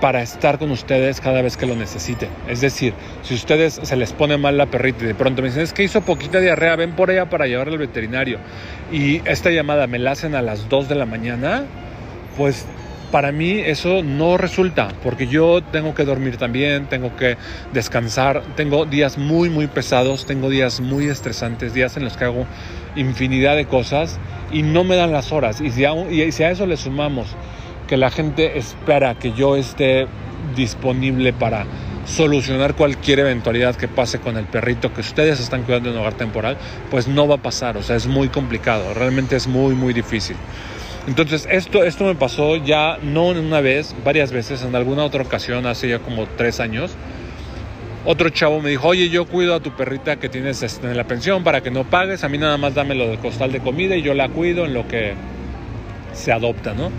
para 0.00 0.22
estar 0.22 0.58
con 0.58 0.70
ustedes 0.70 1.20
cada 1.20 1.42
vez 1.42 1.56
que 1.56 1.66
lo 1.66 1.76
necesiten. 1.76 2.30
Es 2.48 2.60
decir, 2.60 2.94
si 3.22 3.34
ustedes 3.34 3.80
se 3.82 3.96
les 3.96 4.12
pone 4.12 4.38
mal 4.38 4.56
la 4.56 4.66
perrita 4.66 5.04
y 5.04 5.08
de 5.08 5.14
pronto 5.14 5.42
me 5.42 5.48
dicen, 5.48 5.62
es 5.62 5.72
que 5.72 5.84
hizo 5.84 6.00
poquita 6.00 6.40
diarrea, 6.40 6.74
ven 6.76 6.92
por 6.92 7.10
ella 7.10 7.28
para 7.28 7.46
llevarla 7.46 7.74
al 7.74 7.78
veterinario, 7.78 8.38
y 8.90 9.20
esta 9.28 9.50
llamada 9.50 9.86
me 9.86 9.98
la 9.98 10.12
hacen 10.12 10.34
a 10.34 10.42
las 10.42 10.68
2 10.68 10.88
de 10.88 10.94
la 10.94 11.04
mañana, 11.04 11.64
pues 12.36 12.64
para 13.10 13.32
mí 13.32 13.58
eso 13.58 14.02
no 14.02 14.36
resulta, 14.36 14.88
porque 15.02 15.26
yo 15.26 15.62
tengo 15.62 15.94
que 15.94 16.04
dormir 16.04 16.36
también, 16.36 16.86
tengo 16.86 17.16
que 17.16 17.36
descansar, 17.72 18.42
tengo 18.56 18.86
días 18.86 19.18
muy, 19.18 19.50
muy 19.50 19.66
pesados, 19.66 20.26
tengo 20.26 20.48
días 20.48 20.80
muy 20.80 21.06
estresantes, 21.06 21.74
días 21.74 21.96
en 21.96 22.04
los 22.04 22.16
que 22.16 22.24
hago 22.24 22.46
infinidad 22.96 23.56
de 23.56 23.66
cosas 23.66 24.18
y 24.52 24.62
no 24.62 24.84
me 24.84 24.96
dan 24.96 25.12
las 25.12 25.32
horas. 25.32 25.60
Y 25.60 25.70
si 25.70 25.84
a, 25.84 25.94
y 25.94 26.32
si 26.32 26.42
a 26.42 26.50
eso 26.50 26.66
le 26.66 26.76
sumamos 26.76 27.28
que 27.86 27.96
la 27.96 28.10
gente 28.10 28.58
espera 28.58 29.16
que 29.16 29.32
yo 29.32 29.56
esté 29.56 30.06
disponible 30.54 31.32
para 31.32 31.66
solucionar 32.06 32.74
cualquier 32.74 33.20
eventualidad 33.20 33.76
que 33.76 33.88
pase 33.88 34.18
con 34.18 34.36
el 34.36 34.44
perrito 34.44 34.92
que 34.92 35.00
ustedes 35.00 35.40
están 35.40 35.62
cuidando 35.62 35.90
en 35.90 35.96
un 35.96 36.00
hogar 36.00 36.14
temporal, 36.14 36.56
pues 36.90 37.08
no 37.08 37.28
va 37.28 37.36
a 37.36 37.42
pasar, 37.42 37.76
o 37.76 37.82
sea, 37.82 37.96
es 37.96 38.06
muy 38.06 38.28
complicado, 38.28 38.94
realmente 38.94 39.36
es 39.36 39.46
muy, 39.46 39.74
muy 39.74 39.92
difícil. 39.92 40.36
Entonces, 41.06 41.48
esto, 41.50 41.82
esto 41.82 42.04
me 42.04 42.14
pasó 42.14 42.56
ya 42.56 42.98
no 43.02 43.28
una 43.28 43.60
vez, 43.60 43.94
varias 44.04 44.32
veces, 44.32 44.62
en 44.62 44.74
alguna 44.74 45.04
otra 45.04 45.22
ocasión, 45.22 45.66
hace 45.66 45.88
ya 45.88 45.98
como 45.98 46.26
tres 46.26 46.60
años. 46.60 46.92
Otro 48.04 48.30
chavo 48.30 48.60
me 48.60 48.70
dijo, 48.70 48.88
oye, 48.88 49.08
yo 49.08 49.26
cuido 49.26 49.54
a 49.54 49.60
tu 49.60 49.72
perrita 49.72 50.16
que 50.16 50.28
tienes 50.28 50.62
este, 50.62 50.86
en 50.86 50.96
la 50.96 51.04
pensión 51.04 51.44
para 51.44 51.62
que 51.62 51.70
no 51.70 51.84
pagues, 51.84 52.24
a 52.24 52.28
mí 52.28 52.38
nada 52.38 52.56
más 52.56 52.74
dame 52.74 52.94
lo 52.94 53.08
del 53.08 53.18
costal 53.18 53.52
de 53.52 53.60
comida 53.60 53.96
y 53.96 54.02
yo 54.02 54.14
la 54.14 54.28
cuido 54.28 54.64
en 54.64 54.72
lo 54.72 54.88
que 54.88 55.14
se 56.14 56.32
adopta, 56.32 56.72
¿no? 56.72 56.90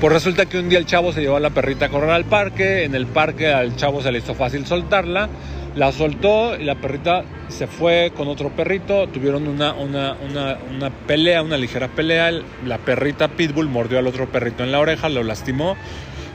Pues 0.00 0.12
resulta 0.12 0.44
que 0.44 0.58
un 0.58 0.68
día 0.68 0.78
el 0.78 0.84
chavo 0.84 1.10
se 1.12 1.22
llevó 1.22 1.36
a 1.36 1.40
la 1.40 1.50
perrita 1.50 1.86
a 1.86 1.88
correr 1.88 2.10
al 2.10 2.26
parque, 2.26 2.84
en 2.84 2.94
el 2.94 3.06
parque 3.06 3.50
al 3.50 3.76
chavo 3.76 4.02
se 4.02 4.12
le 4.12 4.18
hizo 4.18 4.34
fácil 4.34 4.66
soltarla, 4.66 5.30
la 5.74 5.90
soltó 5.90 6.54
y 6.54 6.64
la 6.64 6.74
perrita 6.74 7.24
se 7.48 7.66
fue 7.66 8.12
con 8.14 8.28
otro 8.28 8.50
perrito, 8.50 9.06
tuvieron 9.08 9.48
una, 9.48 9.72
una, 9.72 10.14
una, 10.14 10.58
una 10.70 10.90
pelea, 10.90 11.42
una 11.42 11.56
ligera 11.56 11.88
pelea, 11.88 12.30
la 12.66 12.76
perrita 12.76 13.28
Pitbull 13.28 13.68
mordió 13.68 13.98
al 13.98 14.06
otro 14.06 14.26
perrito 14.26 14.64
en 14.64 14.70
la 14.70 14.80
oreja, 14.80 15.08
lo 15.08 15.22
lastimó. 15.22 15.76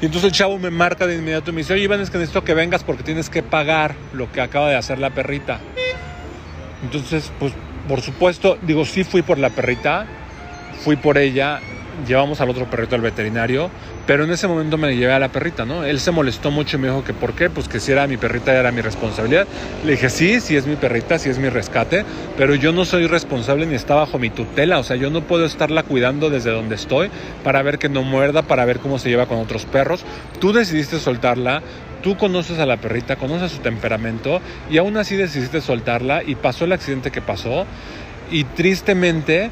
Y 0.02 0.06
entonces 0.06 0.32
el 0.32 0.36
chavo 0.36 0.58
me 0.58 0.72
marca 0.72 1.06
de 1.06 1.16
inmediato 1.16 1.52
y 1.52 1.54
me 1.54 1.60
dice, 1.60 1.74
oye 1.74 1.84
Iván, 1.84 2.02
es 2.02 2.10
que 2.10 2.18
necesito 2.18 2.44
que 2.44 2.56
vengas 2.56 2.84
porque 2.84 3.04
tienes 3.04 3.30
que 3.30 3.44
pagar 3.44 3.94
lo 4.14 4.32
que 4.32 4.42
acaba 4.42 4.72
de 4.72 4.76
hacer 4.76 4.98
la 4.98 5.12
perrita. 5.12 5.60
Entonces, 6.84 7.32
pues 7.40 7.54
por 7.88 8.02
supuesto, 8.02 8.58
digo, 8.64 8.86
sí 8.86 9.04
fui 9.04 9.22
por 9.22 9.38
la 9.38 9.52
perrita, 9.52 10.08
fui 10.84 10.96
por 10.96 11.20
ella, 11.20 11.60
llevamos 12.08 12.42
al 12.42 12.50
otro 12.50 12.70
perrito 12.70 12.96
al 12.96 13.02
veterinario, 13.02 13.70
pero 14.08 14.24
en 14.24 14.32
ese 14.32 14.48
momento 14.48 14.78
me 14.78 14.96
llevé 14.96 15.14
a 15.14 15.20
la 15.20 15.30
perrita, 15.30 15.66
¿no? 15.66 15.84
Él 15.84 16.00
se 16.00 16.12
molestó 16.12 16.52
mucho 16.52 16.78
y 16.78 16.80
me 16.80 16.88
dijo 16.88 17.04
que 17.04 17.14
por 17.14 17.34
qué, 17.34 17.50
pues 17.50 17.68
que 17.68 17.80
si 17.80 17.92
era 17.92 18.08
mi 18.08 18.18
perrita 18.18 18.54
era 18.54 18.72
mi 18.72 18.82
responsabilidad. 18.82 19.48
Le 19.86 19.92
dije, 19.92 20.10
sí, 20.10 20.40
sí 20.40 20.56
es 20.56 20.66
mi 20.66 20.76
perrita, 20.76 21.20
sí 21.20 21.30
es 21.30 21.38
mi 21.38 21.50
rescate, 21.50 22.04
pero 22.38 22.56
yo 22.56 22.72
no 22.72 22.86
soy 22.86 23.08
responsable 23.08 23.66
ni 23.66 23.76
está 23.76 23.96
bajo 23.96 24.20
mi 24.20 24.30
tutela, 24.30 24.80
o 24.80 24.84
sea, 24.84 24.96
yo 24.96 25.10
no 25.10 25.22
puedo 25.22 25.46
estarla 25.46 25.84
cuidando 25.84 26.30
desde 26.30 26.52
donde 26.52 26.76
estoy 26.76 27.10
para 27.44 27.62
ver 27.62 27.78
que 27.78 27.90
no 27.90 28.04
muerda, 28.04 28.42
para 28.42 28.66
ver 28.66 28.80
cómo 28.80 29.00
se 29.00 29.10
lleva 29.10 29.26
con 29.26 29.38
otros 29.40 29.66
perros. 29.66 30.04
Tú 30.40 30.54
decidiste 30.54 31.00
soltarla, 31.00 31.62
tú 32.02 32.18
conoces 32.18 32.60
a 32.60 32.66
la 32.66 32.78
perrita, 32.78 33.16
conoces 33.16 33.52
su 33.52 33.60
temperamento 33.60 34.42
y 34.70 34.78
aún 34.78 34.98
así 34.98 35.16
decidiste 35.16 35.62
soltarla 35.62 36.24
y 36.24 36.36
pasó 36.36 36.66
el 36.66 36.74
accidente 36.74 37.12
que 37.12 37.22
pasó 37.22 37.66
y 38.32 38.46
tristemente 38.46 39.50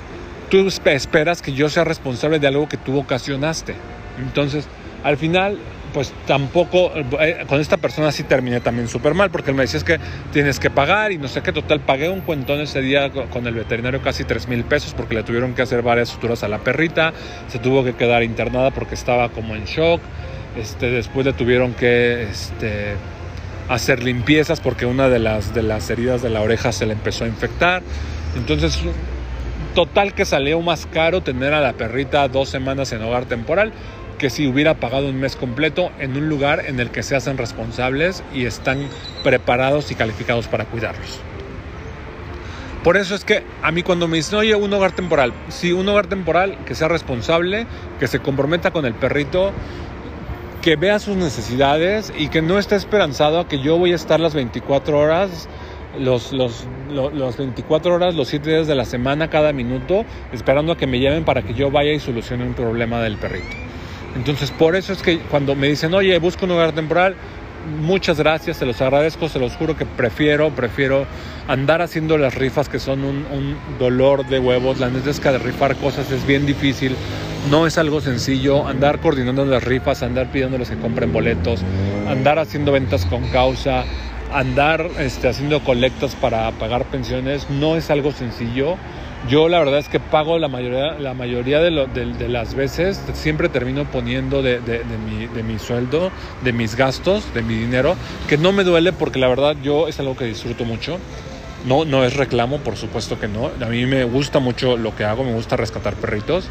tú 0.50 0.68
esperas 0.86 1.42
que 1.42 1.54
yo 1.54 1.70
sea 1.70 1.84
responsable 1.84 2.40
de 2.40 2.48
algo 2.48 2.68
que 2.68 2.78
tú 2.78 2.98
ocasionaste. 3.00 3.76
Entonces, 4.20 4.66
al 5.04 5.18
final, 5.18 5.58
pues 5.94 6.14
tampoco, 6.28 6.92
eh, 7.20 7.46
con 7.48 7.60
esta 7.60 7.78
persona 7.78 8.12
sí 8.12 8.24
terminé 8.24 8.60
también 8.60 8.88
súper 8.88 9.14
mal, 9.14 9.30
porque 9.32 9.52
él 9.52 9.56
me 9.56 9.64
decía 9.64 9.78
es 9.78 9.84
que 9.84 10.00
tienes 10.32 10.60
que 10.60 10.70
pagar 10.70 11.12
y 11.12 11.18
no 11.18 11.28
sé 11.28 11.42
qué, 11.42 11.52
total, 11.52 11.80
pagué 11.80 12.10
un 12.10 12.22
cuentón 12.22 12.60
ese 12.62 12.82
día 12.82 13.12
con 13.12 13.48
el 13.48 13.54
veterinario 13.54 14.02
casi 14.02 14.24
3 14.24 14.48
mil 14.48 14.64
pesos 14.64 14.94
porque 14.94 15.16
le 15.16 15.24
tuvieron 15.24 15.54
que 15.54 15.62
hacer 15.62 15.82
varias 15.82 16.10
suturas 16.10 16.44
a 16.44 16.48
la 16.48 16.60
perrita, 16.60 17.14
se 17.48 17.60
tuvo 17.60 17.84
que 17.84 17.94
quedar 17.94 18.24
internada 18.24 18.72
porque 18.72 18.96
estaba 18.96 19.30
como 19.30 19.56
en 19.56 19.66
shock, 19.66 20.02
este, 20.58 20.90
después 20.92 21.26
le 21.26 21.34
tuvieron 21.34 21.74
que 21.74 22.24
este, 22.24 22.96
hacer 23.70 24.04
limpiezas 24.04 24.60
porque 24.60 24.86
una 24.86 25.10
de 25.10 25.20
las, 25.20 25.54
de 25.54 25.64
las 25.64 25.90
heridas 25.90 26.22
de 26.22 26.30
la 26.30 26.42
oreja 26.42 26.72
se 26.72 26.86
le 26.86 26.94
empezó 26.94 27.24
a 27.24 27.28
infectar, 27.28 27.82
entonces 28.36 28.80
total 29.80 30.14
que 30.14 30.26
salió 30.26 30.60
más 30.60 30.88
caro 30.88 31.24
tener 31.24 31.54
a 31.54 31.62
la 31.62 31.72
perrita 31.72 32.28
dos 32.28 32.50
semanas 32.50 32.92
en 32.92 33.02
hogar 33.02 33.24
temporal 33.28 33.72
que 34.18 34.30
si 34.30 34.46
hubiera 34.46 34.74
pagado 34.74 35.08
un 35.08 35.18
mes 35.22 35.38
completo 35.38 35.90
en 36.00 36.18
un 36.18 36.28
lugar 36.28 36.66
en 36.66 36.82
el 36.82 36.90
que 36.90 37.02
se 37.02 37.16
hacen 37.16 37.38
responsables 37.38 38.22
y 38.34 38.44
están 38.44 38.90
preparados 39.24 39.90
y 39.90 39.96
calificados 39.96 40.50
para 40.50 40.66
cuidarlos. 40.66 41.22
Por 42.84 42.98
eso 42.98 43.16
es 43.16 43.24
que 43.24 43.46
a 43.62 43.72
mí 43.72 43.82
cuando 43.82 44.10
me 44.10 44.18
dicen, 44.18 44.40
oye, 44.40 44.54
un 44.54 44.74
hogar 44.74 44.92
temporal, 44.92 45.32
sí, 45.48 45.72
un 45.72 45.88
hogar 45.88 46.08
temporal 46.08 46.58
que 46.66 46.76
sea 46.76 46.90
responsable, 46.90 47.66
que 48.02 48.08
se 48.08 48.20
comprometa 48.20 48.72
con 48.72 48.86
el 48.86 48.96
perrito, 48.96 49.54
que 50.62 50.76
vea 50.76 51.00
sus 51.00 51.16
necesidades 51.16 52.12
y 52.18 52.28
que 52.28 52.42
no 52.42 52.60
esté 52.60 52.76
esperanzado 52.76 53.40
a 53.40 53.48
que 53.48 53.62
yo 53.62 53.78
voy 53.78 53.94
a 53.94 53.96
estar 53.96 54.20
las 54.20 54.34
24 54.34 55.00
horas, 55.00 55.48
los, 55.98 56.32
los, 56.32 56.68
los, 56.92 57.38
24 57.38 57.94
horas, 57.94 58.16
los 58.16 58.28
7 58.28 58.50
días 58.50 58.68
de 58.68 58.76
la 58.76 58.86
semana, 58.86 59.30
cada 59.30 59.54
minuto, 59.54 60.06
esperando 60.32 60.74
a 60.74 60.78
que 60.78 60.88
me 60.88 61.00
lleven 61.00 61.24
para 61.24 61.42
que 61.42 61.54
yo 61.54 61.72
vaya 61.72 61.92
y 61.92 62.00
solucione 62.00 62.46
un 62.46 62.54
problema 62.54 63.02
del 63.02 63.18
perrito. 63.18 63.56
Entonces, 64.16 64.52
por 64.52 64.76
eso 64.76 64.94
es 64.94 65.02
que 65.02 65.20
cuando 65.20 65.56
me 65.56 65.68
dicen, 65.68 65.94
oye, 65.94 66.18
busco 66.20 66.46
un 66.46 66.52
hogar 66.52 66.74
temporal, 66.74 67.16
muchas 67.82 68.18
gracias, 68.18 68.58
se 68.58 68.66
los 68.66 68.82
agradezco, 68.82 69.30
se 69.30 69.40
los 69.40 69.56
juro 69.56 69.76
que 69.76 69.86
prefiero, 69.86 70.50
prefiero 70.52 71.06
andar 71.48 71.82
haciendo 71.82 72.18
las 72.18 72.36
rifas 72.36 72.70
que 72.70 72.80
son 72.80 73.04
un, 73.04 73.58
dolor 73.78 74.28
de 74.28 74.40
huevos. 74.40 74.80
La 74.80 74.90
neta 74.90 75.10
es 75.10 75.20
que 75.20 75.38
rifar 75.38 75.76
cosas 75.76 76.12
es 76.12 76.26
bien 76.26 76.46
difícil, 76.46 76.96
no 77.50 77.68
es 77.68 77.78
algo 77.78 78.02
sencillo. 78.02 78.68
Andar 78.68 79.00
coordinando 79.00 79.46
las 79.46 79.64
rifas, 79.64 80.04
andar 80.04 80.32
pidiéndoles 80.32 80.70
que 80.70 80.78
compren 80.78 81.12
boletos, 81.12 81.62
andar 82.08 82.40
haciendo 82.40 82.72
ventas 82.72 83.06
con 83.06 83.24
causa, 83.30 83.84
andar 84.32 84.90
este, 85.00 85.28
haciendo 85.28 85.64
colectas 85.64 86.16
para 86.16 86.52
pagar 86.52 86.86
pensiones, 86.86 87.50
no 87.50 87.76
es 87.76 87.90
algo 87.90 88.12
sencillo. 88.12 88.76
Yo 89.28 89.50
la 89.50 89.60
verdad 89.60 89.80
es 89.80 89.90
que 89.90 90.00
pago 90.00 90.40
la 90.40 90.48
mayoría, 90.48 90.94
la 90.94 91.14
mayoría 91.14 91.60
de, 91.60 91.72
de, 91.88 92.30
las 92.30 92.54
veces, 92.54 93.02
siempre 93.14 93.50
termino 93.50 93.84
poniendo 93.84 94.42
de, 94.42 94.62
de, 94.62 94.82
mi, 95.06 95.28
de 95.28 95.44
mi 95.44 95.60
sueldo, 95.60 96.10
de 96.42 96.54
mis 96.54 96.76
gastos, 96.76 97.34
de 97.34 97.42
mi 97.42 97.56
dinero, 97.56 97.96
que 98.30 98.38
no 98.38 98.54
me 98.54 98.64
duele 98.64 98.94
porque 98.94 99.20
la 99.20 99.28
verdad 99.28 99.58
yo 99.62 99.90
es 99.90 100.00
algo 100.00 100.16
que 100.16 100.26
disfruto 100.26 100.64
mucho. 100.64 101.00
No, 101.66 101.84
no 101.84 102.06
es 102.06 102.16
reclamo, 102.16 102.60
por 102.60 102.78
supuesto 102.78 103.20
que 103.20 103.28
no. 103.28 103.52
A 103.62 103.66
mí 103.66 103.86
me 103.86 104.06
gusta 104.06 104.40
mucho 104.40 104.78
lo 104.78 104.96
que 104.96 105.04
hago, 105.04 105.26
me 105.26 105.34
gusta 105.34 105.58
rescatar 105.58 105.96
perritos. 105.96 106.48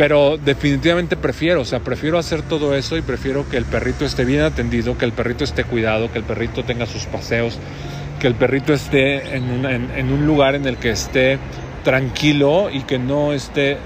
Pero 0.00 0.38
definitivamente 0.38 1.14
prefiero, 1.18 1.60
o 1.60 1.64
sea, 1.66 1.80
prefiero 1.80 2.16
hacer 2.16 2.40
todo 2.40 2.74
eso 2.74 2.96
y 2.96 3.02
prefiero 3.02 3.46
que 3.50 3.58
el 3.58 3.66
perrito 3.66 4.06
esté 4.06 4.24
bien 4.24 4.40
atendido, 4.40 4.96
que 4.96 5.04
el 5.04 5.12
perrito 5.12 5.44
esté 5.44 5.64
cuidado, 5.64 6.10
que 6.10 6.16
el 6.16 6.24
perrito 6.24 6.64
tenga 6.64 6.86
sus 6.86 7.04
paseos, 7.04 7.58
que 8.18 8.26
el 8.26 8.34
perrito 8.34 8.72
esté 8.72 9.36
en, 9.36 10.10
un 10.10 10.24
lugar 10.24 10.54
en 10.54 10.64
el 10.64 10.78
que 10.78 10.88
esté 10.88 11.38
tranquilo 11.84 12.70
y 12.72 12.80
que 12.84 12.98
no 12.98 13.34
esté 13.34 13.76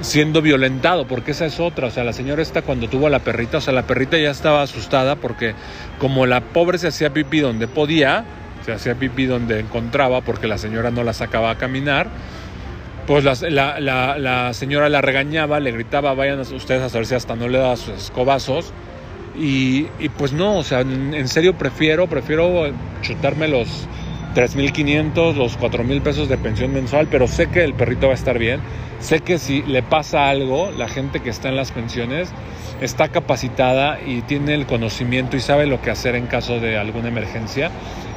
siendo 0.00 0.40
violentado, 0.40 1.06
porque 1.06 1.32
esa 1.32 1.44
es 1.44 1.60
otra, 1.60 1.88
o 1.88 1.90
sea, 1.90 2.04
la 2.04 2.14
señora 2.14 2.40
esta 2.40 2.62
cuando 2.62 2.88
tuvo 2.88 3.06
a 3.06 3.10
la 3.10 3.18
perrita, 3.18 3.58
o 3.58 3.60
sea, 3.60 3.74
la 3.74 3.82
perrita 3.82 4.16
ya 4.16 4.30
estaba 4.30 4.62
asustada 4.62 5.16
porque 5.16 5.54
como 5.98 6.24
la 6.24 6.40
pobre 6.40 6.78
se 6.78 6.88
hacía 6.88 7.12
pipí 7.12 7.40
donde 7.40 7.68
podía, 7.68 8.24
se 8.64 8.72
hacía 8.72 8.94
pipí 8.94 9.26
donde 9.26 9.60
encontraba 9.60 10.22
porque 10.22 10.46
la 10.46 10.56
señora 10.56 10.90
no 10.90 11.04
la 11.04 11.12
sacaba 11.12 11.50
a 11.50 11.58
caminar, 11.58 12.08
pues 13.08 13.24
la, 13.24 13.80
la, 13.80 14.52
señora 14.52 14.90
la 14.90 15.00
regañaba, 15.00 15.60
le 15.60 15.72
gritaba, 15.72 16.12
vayan 16.12 16.40
ustedes 16.40 16.82
a 16.82 16.90
saber 16.90 17.06
si 17.06 17.14
hasta 17.14 17.36
no 17.36 17.48
le 17.48 17.56
da 17.56 17.74
sus 17.74 17.94
escobazos. 17.94 18.74
Y, 19.34 19.86
y 19.98 20.10
pues 20.10 20.34
no, 20.34 20.58
o 20.58 20.62
sea, 20.62 20.80
en, 20.80 21.26
serio 21.26 21.56
prefiero, 21.56 22.06
prefiero 22.06 22.70
chutarme 23.00 23.48
los 23.48 23.88
3.500, 24.34 25.36
los 25.36 25.58
4.000 25.58 26.02
pesos 26.02 26.28
de 26.28 26.36
pensión 26.36 26.74
mensual, 26.74 27.08
pero 27.10 27.26
sé 27.28 27.46
que 27.46 27.64
el 27.64 27.72
perrito 27.72 28.08
va 28.08 28.12
a 28.12 28.16
estar 28.16 28.38
bien. 28.38 28.60
Sé 29.00 29.20
que 29.20 29.38
si 29.38 29.62
le 29.62 29.82
pasa 29.82 30.28
algo, 30.28 30.70
la 30.76 30.88
gente 30.88 31.20
que 31.20 31.30
está 31.30 31.48
en 31.48 31.56
las 31.56 31.72
pensiones 31.72 32.28
está 32.82 33.08
capacitada 33.08 33.98
y 34.04 34.20
tiene 34.20 34.52
el 34.52 34.66
conocimiento 34.66 35.34
y 35.38 35.40
sabe 35.40 35.64
lo 35.64 35.80
que 35.80 35.90
hacer 35.90 36.14
en 36.14 36.26
caso 36.26 36.60
de 36.60 36.76
alguna 36.76 37.08
emergencia. 37.08 37.70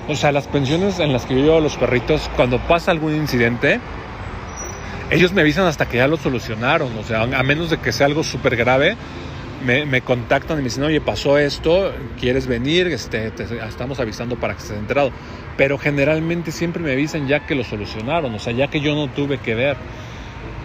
O 0.10 0.16
sea, 0.16 0.34
las 0.34 0.48
pensiones 0.48 1.00
en 1.00 1.14
las 1.14 1.26
que 1.26 1.36
yo 1.36 1.46
llevo 1.46 1.62
los 1.62 1.78
perritos, 1.78 2.30
cuando 2.36 2.60
pasa 2.60 2.92
algún 2.92 3.16
incidente, 3.16 3.80
ellos 5.12 5.34
me 5.34 5.42
avisan 5.42 5.66
hasta 5.66 5.88
que 5.88 5.98
ya 5.98 6.08
lo 6.08 6.18
solucionaron, 6.18 6.98
o 6.98 7.04
sea, 7.04 7.24
a 7.24 7.44
menos 7.44 7.70
de 7.70 7.78
que 7.78 7.92
sea 7.92 8.08
algo 8.08 8.24
súper 8.24 8.56
grave, 8.56 8.96
me, 9.66 10.02
contactan 10.02 10.58
y 10.58 10.62
me 10.62 10.66
dicen, 10.66 10.84
oye, 10.84 11.02
pasó 11.02 11.38
esto, 11.38 11.94
¿quieres 12.20 12.48
venir? 12.48 12.88
Este, 12.88 13.30
te 13.32 13.44
estamos 13.68 14.00
avisando 14.00 14.36
para 14.38 14.54
que 14.54 14.62
estés 14.62 14.78
enterado. 14.78 15.12
Pero 15.58 15.78
generalmente 15.78 16.52
siempre 16.52 16.82
me 16.82 16.94
avisan 16.94 17.28
ya 17.28 17.46
que 17.46 17.56
lo 17.56 17.64
solucionaron, 17.64 18.34
o 18.34 18.40
sea, 18.40 18.54
ya 18.54 18.68
que 18.70 18.80
yo 18.80 18.96
no 18.96 19.10
tuve 19.10 19.38
que 19.38 19.54
ver. 19.54 19.78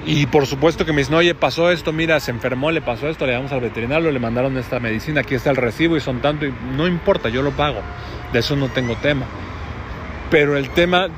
Y 0.07 0.27
por 0.27 0.47
supuesto 0.47 0.87
que 0.87 0.93
me 0.93 0.99
dicen, 0.99 1.17
oye, 1.17 1.35
pasó 1.35 1.71
esto, 1.71 1.93
mira, 1.93 2.21
se 2.21 2.31
enfermó, 2.31 2.71
le 2.71 2.81
pasó 2.81 3.09
esto, 3.09 3.27
le 3.27 3.33
damos 3.33 3.51
al 3.53 3.61
veterinario, 3.61 4.11
le 4.13 4.21
mandaron 4.21 4.57
esta 4.57 4.79
medicina, 4.79 5.23
aquí 5.23 5.35
está 5.35 5.51
el 5.51 5.57
recibo 5.57 5.97
y 5.97 6.01
son 6.01 6.21
tanto, 6.21 6.47
y 6.47 6.55
no 6.77 6.87
importa, 6.87 7.29
yo 7.29 7.43
lo 7.43 7.51
pago, 7.51 7.81
de 8.33 8.39
eso 8.39 8.55
no 8.55 8.69
tengo 8.69 8.95
tema. 8.97 9.27
Pero 10.31 10.57
el 10.57 10.71
tema 10.71 11.09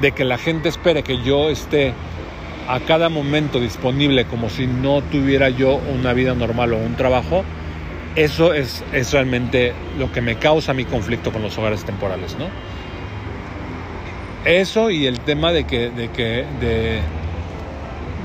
de 0.00 0.12
que 0.12 0.24
la 0.24 0.36
gente 0.36 0.68
espere 0.68 1.02
que 1.02 1.22
yo 1.22 1.48
esté 1.48 1.94
a 2.68 2.80
cada 2.80 3.08
momento 3.08 3.60
disponible 3.60 4.24
como 4.24 4.48
si 4.48 4.66
no 4.66 5.02
tuviera 5.02 5.50
yo 5.50 5.76
una 5.76 6.12
vida 6.12 6.34
normal 6.34 6.72
o 6.72 6.78
un 6.78 6.94
trabajo, 6.94 7.44
eso 8.16 8.54
es, 8.54 8.84
es 8.92 9.12
realmente 9.12 9.72
lo 9.98 10.12
que 10.12 10.20
me 10.20 10.36
causa 10.36 10.72
mi 10.72 10.84
conflicto 10.84 11.32
con 11.32 11.42
los 11.42 11.56
hogares 11.58 11.84
temporales, 11.84 12.36
¿no? 12.38 12.46
Eso 14.44 14.90
y 14.90 15.06
el 15.06 15.20
tema 15.20 15.52
de 15.52 15.64
que, 15.64 15.90
de 15.90 16.10
que, 16.10 16.44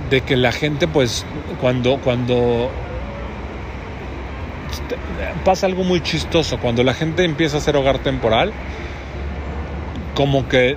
de, 0.09 0.21
que 0.21 0.35
la 0.35 0.51
gente, 0.51 0.87
pues, 0.87 1.25
cuando, 1.61 1.97
cuando 1.97 2.69
pasa 5.45 5.65
algo 5.65 5.83
muy 5.83 6.01
chistoso, 6.01 6.59
cuando 6.59 6.83
la 6.83 6.93
gente 6.93 7.23
empieza 7.23 7.55
a 7.55 7.59
hacer 7.59 7.77
hogar 7.77 7.99
temporal, 7.99 8.51
como 10.19 10.49
que 10.49 10.75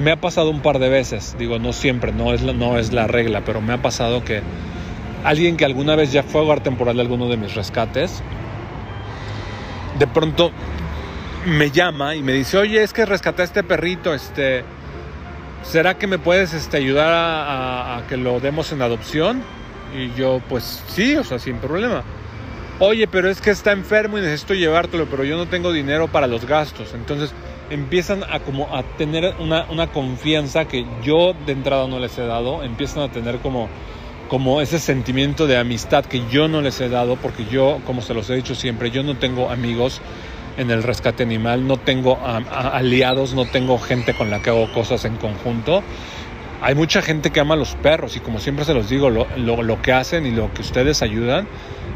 me 0.00 0.10
ha 0.10 0.20
pasado 0.20 0.50
un 0.50 0.62
par 0.62 0.80
de 0.80 0.88
veces, 0.88 1.36
digo, 1.38 1.60
no 1.60 1.72
siempre, 1.72 2.10
no 2.10 2.34
es, 2.34 2.42
la, 2.42 2.52
no 2.52 2.76
es 2.76 2.92
la 2.92 3.06
regla, 3.06 3.42
pero 3.44 3.60
me 3.60 3.72
ha 3.72 3.80
pasado 3.80 4.24
que 4.24 4.42
alguien 5.22 5.56
que 5.56 5.64
alguna 5.64 5.94
vez 5.94 6.10
ya 6.10 6.24
fue 6.24 6.40
hogar 6.40 6.60
temporal 6.60 6.96
de 6.96 7.02
alguno 7.02 7.28
de 7.28 7.36
mis 7.36 7.54
rescates, 7.54 8.20
de 9.96 10.08
pronto 10.08 10.50
me 11.46 11.70
llama 11.70 12.16
y 12.16 12.22
me 12.24 12.32
dice, 12.32 12.58
oye, 12.58 12.82
es 12.82 12.92
que 12.92 13.06
rescaté 13.06 13.42
a 13.42 13.44
este 13.44 13.62
perrito, 13.62 14.12
este, 14.12 14.64
¿será 15.62 15.96
que 15.96 16.08
me 16.08 16.18
puedes 16.18 16.52
este, 16.52 16.78
ayudar 16.78 17.12
a, 17.14 18.02
que 18.08 18.16
lo 18.16 18.40
demos 18.40 18.72
en 18.72 18.82
adopción? 18.82 19.40
Y 19.96 20.12
yo, 20.18 20.42
pues 20.48 20.82
sí, 20.88 21.14
o 21.14 21.22
sea, 21.22 21.38
sin 21.38 21.58
problema. 21.58 22.02
Oye, 22.80 23.06
pero 23.06 23.30
es 23.30 23.40
que 23.40 23.50
está 23.50 23.70
enfermo 23.70 24.18
y 24.18 24.20
necesito 24.20 24.54
llevártelo, 24.54 25.06
pero 25.06 25.22
yo 25.22 25.36
no 25.36 25.46
tengo 25.46 25.72
dinero 25.72 26.08
para 26.08 26.26
los 26.26 26.44
gastos. 26.44 26.92
Entonces 26.92 27.32
empiezan 27.70 28.24
a 28.28 28.40
como 28.40 28.74
a 28.74 28.82
tener 28.82 29.34
una, 29.38 29.66
una 29.70 29.88
confianza 29.88 30.66
que 30.66 30.86
yo 31.02 31.34
de 31.46 31.52
entrada 31.52 31.86
no 31.86 31.98
les 31.98 32.16
he 32.18 32.26
dado. 32.26 32.62
Empiezan 32.62 33.02
a 33.02 33.08
tener 33.10 33.38
como, 33.38 33.68
como 34.28 34.60
ese 34.60 34.78
sentimiento 34.78 35.46
de 35.46 35.56
amistad 35.56 36.04
que 36.04 36.22
yo 36.30 36.48
no 36.48 36.60
les 36.60 36.80
he 36.80 36.88
dado, 36.88 37.16
porque 37.16 37.44
yo, 37.46 37.80
como 37.84 38.02
se 38.02 38.14
los 38.14 38.28
he 38.30 38.36
dicho 38.36 38.54
siempre, 38.54 38.90
yo 38.90 39.02
no 39.02 39.16
tengo 39.16 39.50
amigos 39.50 40.00
en 40.56 40.70
el 40.70 40.82
rescate 40.82 41.22
animal, 41.22 41.66
no 41.66 41.76
tengo 41.76 42.18
aliados, 42.24 43.32
no 43.32 43.46
tengo 43.46 43.78
gente 43.78 44.14
con 44.14 44.28
la 44.28 44.42
que 44.42 44.50
hago 44.50 44.70
cosas 44.72 45.04
en 45.04 45.16
conjunto. 45.16 45.82
Hay 46.60 46.74
mucha 46.74 47.00
gente 47.00 47.30
que 47.30 47.38
ama 47.38 47.54
a 47.54 47.56
los 47.56 47.76
perros 47.76 48.16
y 48.16 48.20
como 48.20 48.40
siempre 48.40 48.64
se 48.64 48.74
los 48.74 48.88
digo, 48.88 49.08
lo, 49.10 49.26
lo, 49.36 49.80
que 49.80 49.92
hacen 49.92 50.26
y 50.26 50.32
lo 50.32 50.52
que 50.52 50.62
ustedes 50.62 51.02
ayudan 51.02 51.46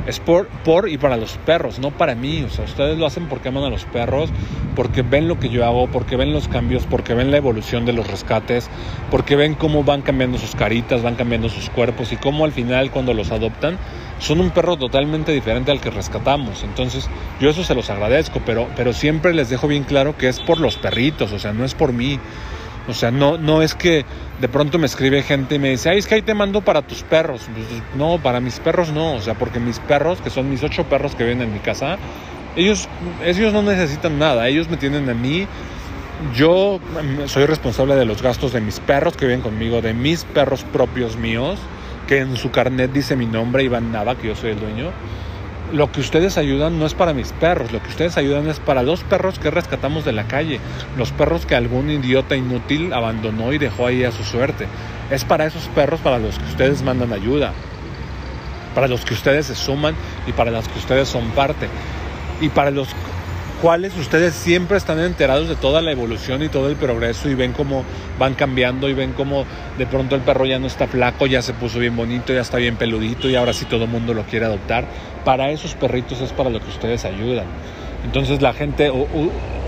es 0.07 0.21
por, 0.21 0.49
por 0.65 0.89
y 0.89 0.99
para 0.99 1.17
los 1.17 1.37
perros, 1.39 1.79
no 1.79 1.91
para 1.91 2.15
mí. 2.15 2.43
O 2.43 2.51
sea, 2.51 2.65
ustedes 2.65 2.99
lo 2.99 3.07
hacen 3.07 3.29
porque 3.29 3.49
aman 3.49 3.65
a 3.65 3.71
los 3.71 3.85
perros, 3.85 4.31
porque 4.75 5.03
ven 5.03 5.29
lo 5.29 5.39
que 5.39 5.49
yo 5.49 5.65
hago, 5.65 5.89
porque 5.89 6.17
ven 6.17 6.33
los 6.33 6.49
cambios, 6.49 6.85
porque 6.87 7.15
ven 7.15 7.31
la 7.31 7.37
evolución 7.37 7.85
de 7.85 7.93
los 7.93 8.07
rescates, 8.07 8.69
porque 9.11 9.37
ven 9.37 9.55
cómo 9.55 9.85
van 9.85 10.03
cambiando 10.03 10.39
sus 10.39 10.55
caritas, 10.55 11.03
van 11.03 11.15
cambiando 11.15 11.49
sus 11.49 11.71
cuerpos 11.71 12.13
y 12.13 12.17
cómo 12.17 12.45
al 12.45 12.53
final 12.53 12.91
cuando 12.91 13.15
los 13.15 13.31
adoptan 13.31 13.79
son 14.19 14.41
un 14.41 14.51
perro 14.51 14.77
totalmente 14.77 15.33
diferente 15.33 15.71
al 15.73 15.81
que 15.81 15.91
rescatamos. 15.91 16.63
Entonces, 16.63 17.09
yo 17.41 17.51
eso 17.51 17.65
se 17.65 17.75
los 17.75 17.91
agradezco, 17.91 18.41
pero, 18.47 18.69
pero 18.77 18.93
siempre 18.93 19.35
les 19.35 19.51
dejo 19.51 19.67
bien 19.67 19.83
claro 19.85 20.17
que 20.17 20.29
es 20.29 20.41
por 20.41 20.61
los 20.61 20.77
perritos, 20.77 21.33
o 21.33 21.39
sea, 21.39 21.53
no 21.53 21.65
es 21.65 21.75
por 21.75 21.93
mí. 21.93 22.21
O 22.89 22.95
sea, 22.95 23.11
no, 23.11 23.39
no 23.39 23.63
es 23.63 23.75
que 23.75 24.05
de 24.41 24.49
pronto 24.49 24.79
me 24.79 24.87
escribe 24.87 25.23
gente 25.23 25.55
y 25.55 25.59
me 25.59 25.71
dice, 25.71 25.91
ay, 25.91 25.99
es 25.99 26.07
que 26.07 26.17
ahí 26.17 26.23
te 26.23 26.35
mando 26.35 26.63
para 26.63 26.83
tus 26.83 27.03
perros. 27.03 27.43
Pues, 27.55 27.67
no, 27.97 28.19
para 28.19 28.41
mis 28.41 28.59
perros 28.59 28.91
no. 28.91 29.15
O 29.15 29.21
sea, 29.21 29.35
porque 29.35 29.61
mis 29.61 29.79
perros, 29.79 30.21
que 30.21 30.31
son 30.31 30.51
mis 30.51 30.63
ocho 30.63 30.85
perros 30.85 31.15
que 31.15 31.25
viven 31.25 31.43
en 31.43 31.53
mi 31.53 31.61
casa, 31.61 31.97
ellos, 32.57 32.89
ellos 33.25 33.53
no 33.53 33.63
necesitan 33.63 34.19
nada. 34.19 34.49
Ellos 34.49 34.69
me 34.69 34.77
tienen 34.77 35.09
a 35.09 35.15
mí. 35.15 35.47
Yo 36.35 36.81
mm, 36.81 37.27
soy 37.29 37.47
responsable 37.47 37.95
de 37.95 38.05
los 38.05 38.21
gastos 38.23 38.53
de 38.53 38.61
mis 38.61 38.81
perros 38.81 39.17
que 39.17 39.27
viven 39.27 39.41
conmigo, 39.41 39.81
de 39.81 39.95
mis 39.95 40.25
perros 40.25 40.65
propios 40.65 41.17
míos, 41.17 41.59
que 42.09 42.19
en 42.19 42.37
su 42.37 42.51
carnet 42.51 42.93
dice 42.93 43.17
mi 43.17 43.27
nombre, 43.27 43.65
Iván 43.65 43.93
Nava, 43.93 44.17
que 44.17 44.29
yo 44.29 44.37
soy 44.37 44.51
el 44.51 44.61
dueño 44.61 44.93
lo 45.73 45.91
que 45.91 46.01
ustedes 46.01 46.37
ayudan 46.37 46.79
no 46.79 46.87
es 46.87 46.95
para 46.95 47.15
mis 47.15 47.33
perros, 47.33 47.73
lo 47.73 47.83
que 47.83 47.89
ustedes 47.89 48.17
ayudan 48.17 48.49
es 48.49 48.61
para 48.61 48.83
los 48.83 49.03
perros 49.05 49.39
que 49.39 49.51
rescatamos 49.51 50.05
de 50.05 50.13
la 50.13 50.25
calle, 50.25 50.61
los 50.97 51.13
perros 51.13 51.47
que 51.47 51.55
algún 51.55 51.91
idiota 51.91 52.37
inútil 52.37 52.93
abandonó 52.93 53.53
y 53.53 53.59
dejó 53.59 53.87
ahí 53.87 54.05
a 54.05 54.13
su 54.13 54.23
suerte. 54.23 54.67
Es 55.11 55.25
para 55.25 55.47
esos 55.47 55.69
perros 55.69 56.01
para 56.01 56.19
los 56.19 56.39
que 56.39 56.45
ustedes 56.45 56.83
mandan 56.83 57.13
ayuda, 57.13 57.53
para 58.75 58.87
los 58.87 59.05
que 59.05 59.15
ustedes 59.15 59.47
se 59.47 59.55
suman 59.55 59.95
y 60.27 60.33
para 60.33 60.51
los 60.51 60.69
que 60.69 60.79
ustedes 60.79 61.09
son 61.09 61.31
parte. 61.31 61.69
Y 62.41 62.49
para 62.49 62.71
los 62.71 62.89
cuales 63.63 63.97
ustedes 63.97 64.35
siempre 64.35 64.77
están 64.77 64.99
enterados 64.99 65.49
de 65.49 65.55
toda 65.55 65.83
la 65.83 65.93
evolución 65.93 66.43
y 66.43 66.49
todo 66.49 66.69
el 66.69 66.75
progreso 66.75 67.31
y 67.31 67.37
ven 67.37 67.53
cómo 67.53 67.85
van 68.19 68.35
cambiando 68.35 68.89
y 68.89 68.93
ven 68.93 69.13
cómo 69.13 69.47
de 69.79 69.87
pronto 69.87 70.17
el 70.17 70.21
perro 70.23 70.47
ya 70.47 70.59
no 70.59 70.67
está 70.67 70.89
flaco, 70.89 71.27
ya 71.27 71.43
se 71.43 71.55
puso 71.55 71.79
bien 71.79 71.95
bonito, 71.95 72.33
ya 72.33 72.41
está 72.41 72.57
bien 72.57 72.75
peludito 72.75 73.31
y 73.31 73.37
ahora 73.37 73.53
sí 73.53 73.65
todo 73.67 73.85
el 73.85 73.91
mundo 73.91 74.15
lo 74.15 74.25
quiere 74.25 74.47
adoptar. 74.47 74.85
Para 75.25 75.53
esos 75.53 75.77
perritos 75.77 76.21
es 76.21 76.33
para 76.33 76.51
lo 76.51 76.59
que 76.59 76.69
ustedes 76.71 77.05
ayudan. 77.05 77.47
Entonces 78.05 78.43
la 78.43 78.53
gente 78.53 78.91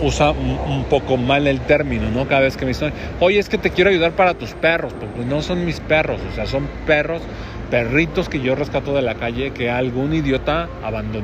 usa 0.02 0.32
un 0.32 0.86
poco 0.90 1.16
mal 1.16 1.46
el 1.46 1.60
término, 1.60 2.10
¿no? 2.10 2.26
Cada 2.26 2.40
vez 2.40 2.56
que 2.56 2.64
me 2.64 2.70
dicen, 2.70 2.92
oye, 3.20 3.38
es 3.38 3.48
que 3.48 3.58
te 3.58 3.70
quiero 3.70 3.90
ayudar 3.90 4.10
para 4.10 4.34
tus 4.34 4.54
perros, 4.54 4.92
pues 4.98 5.24
no 5.24 5.40
son 5.40 5.64
mis 5.64 5.78
perros, 5.78 6.20
o 6.32 6.34
sea, 6.34 6.46
son 6.46 6.68
perros, 6.84 7.22
perritos 7.70 8.28
que 8.28 8.40
yo 8.40 8.56
rescato 8.56 8.92
de 8.92 9.02
la 9.02 9.14
calle 9.14 9.52
que 9.52 9.70
algún 9.70 10.14
idiota 10.14 10.68
abandonó 10.82 11.23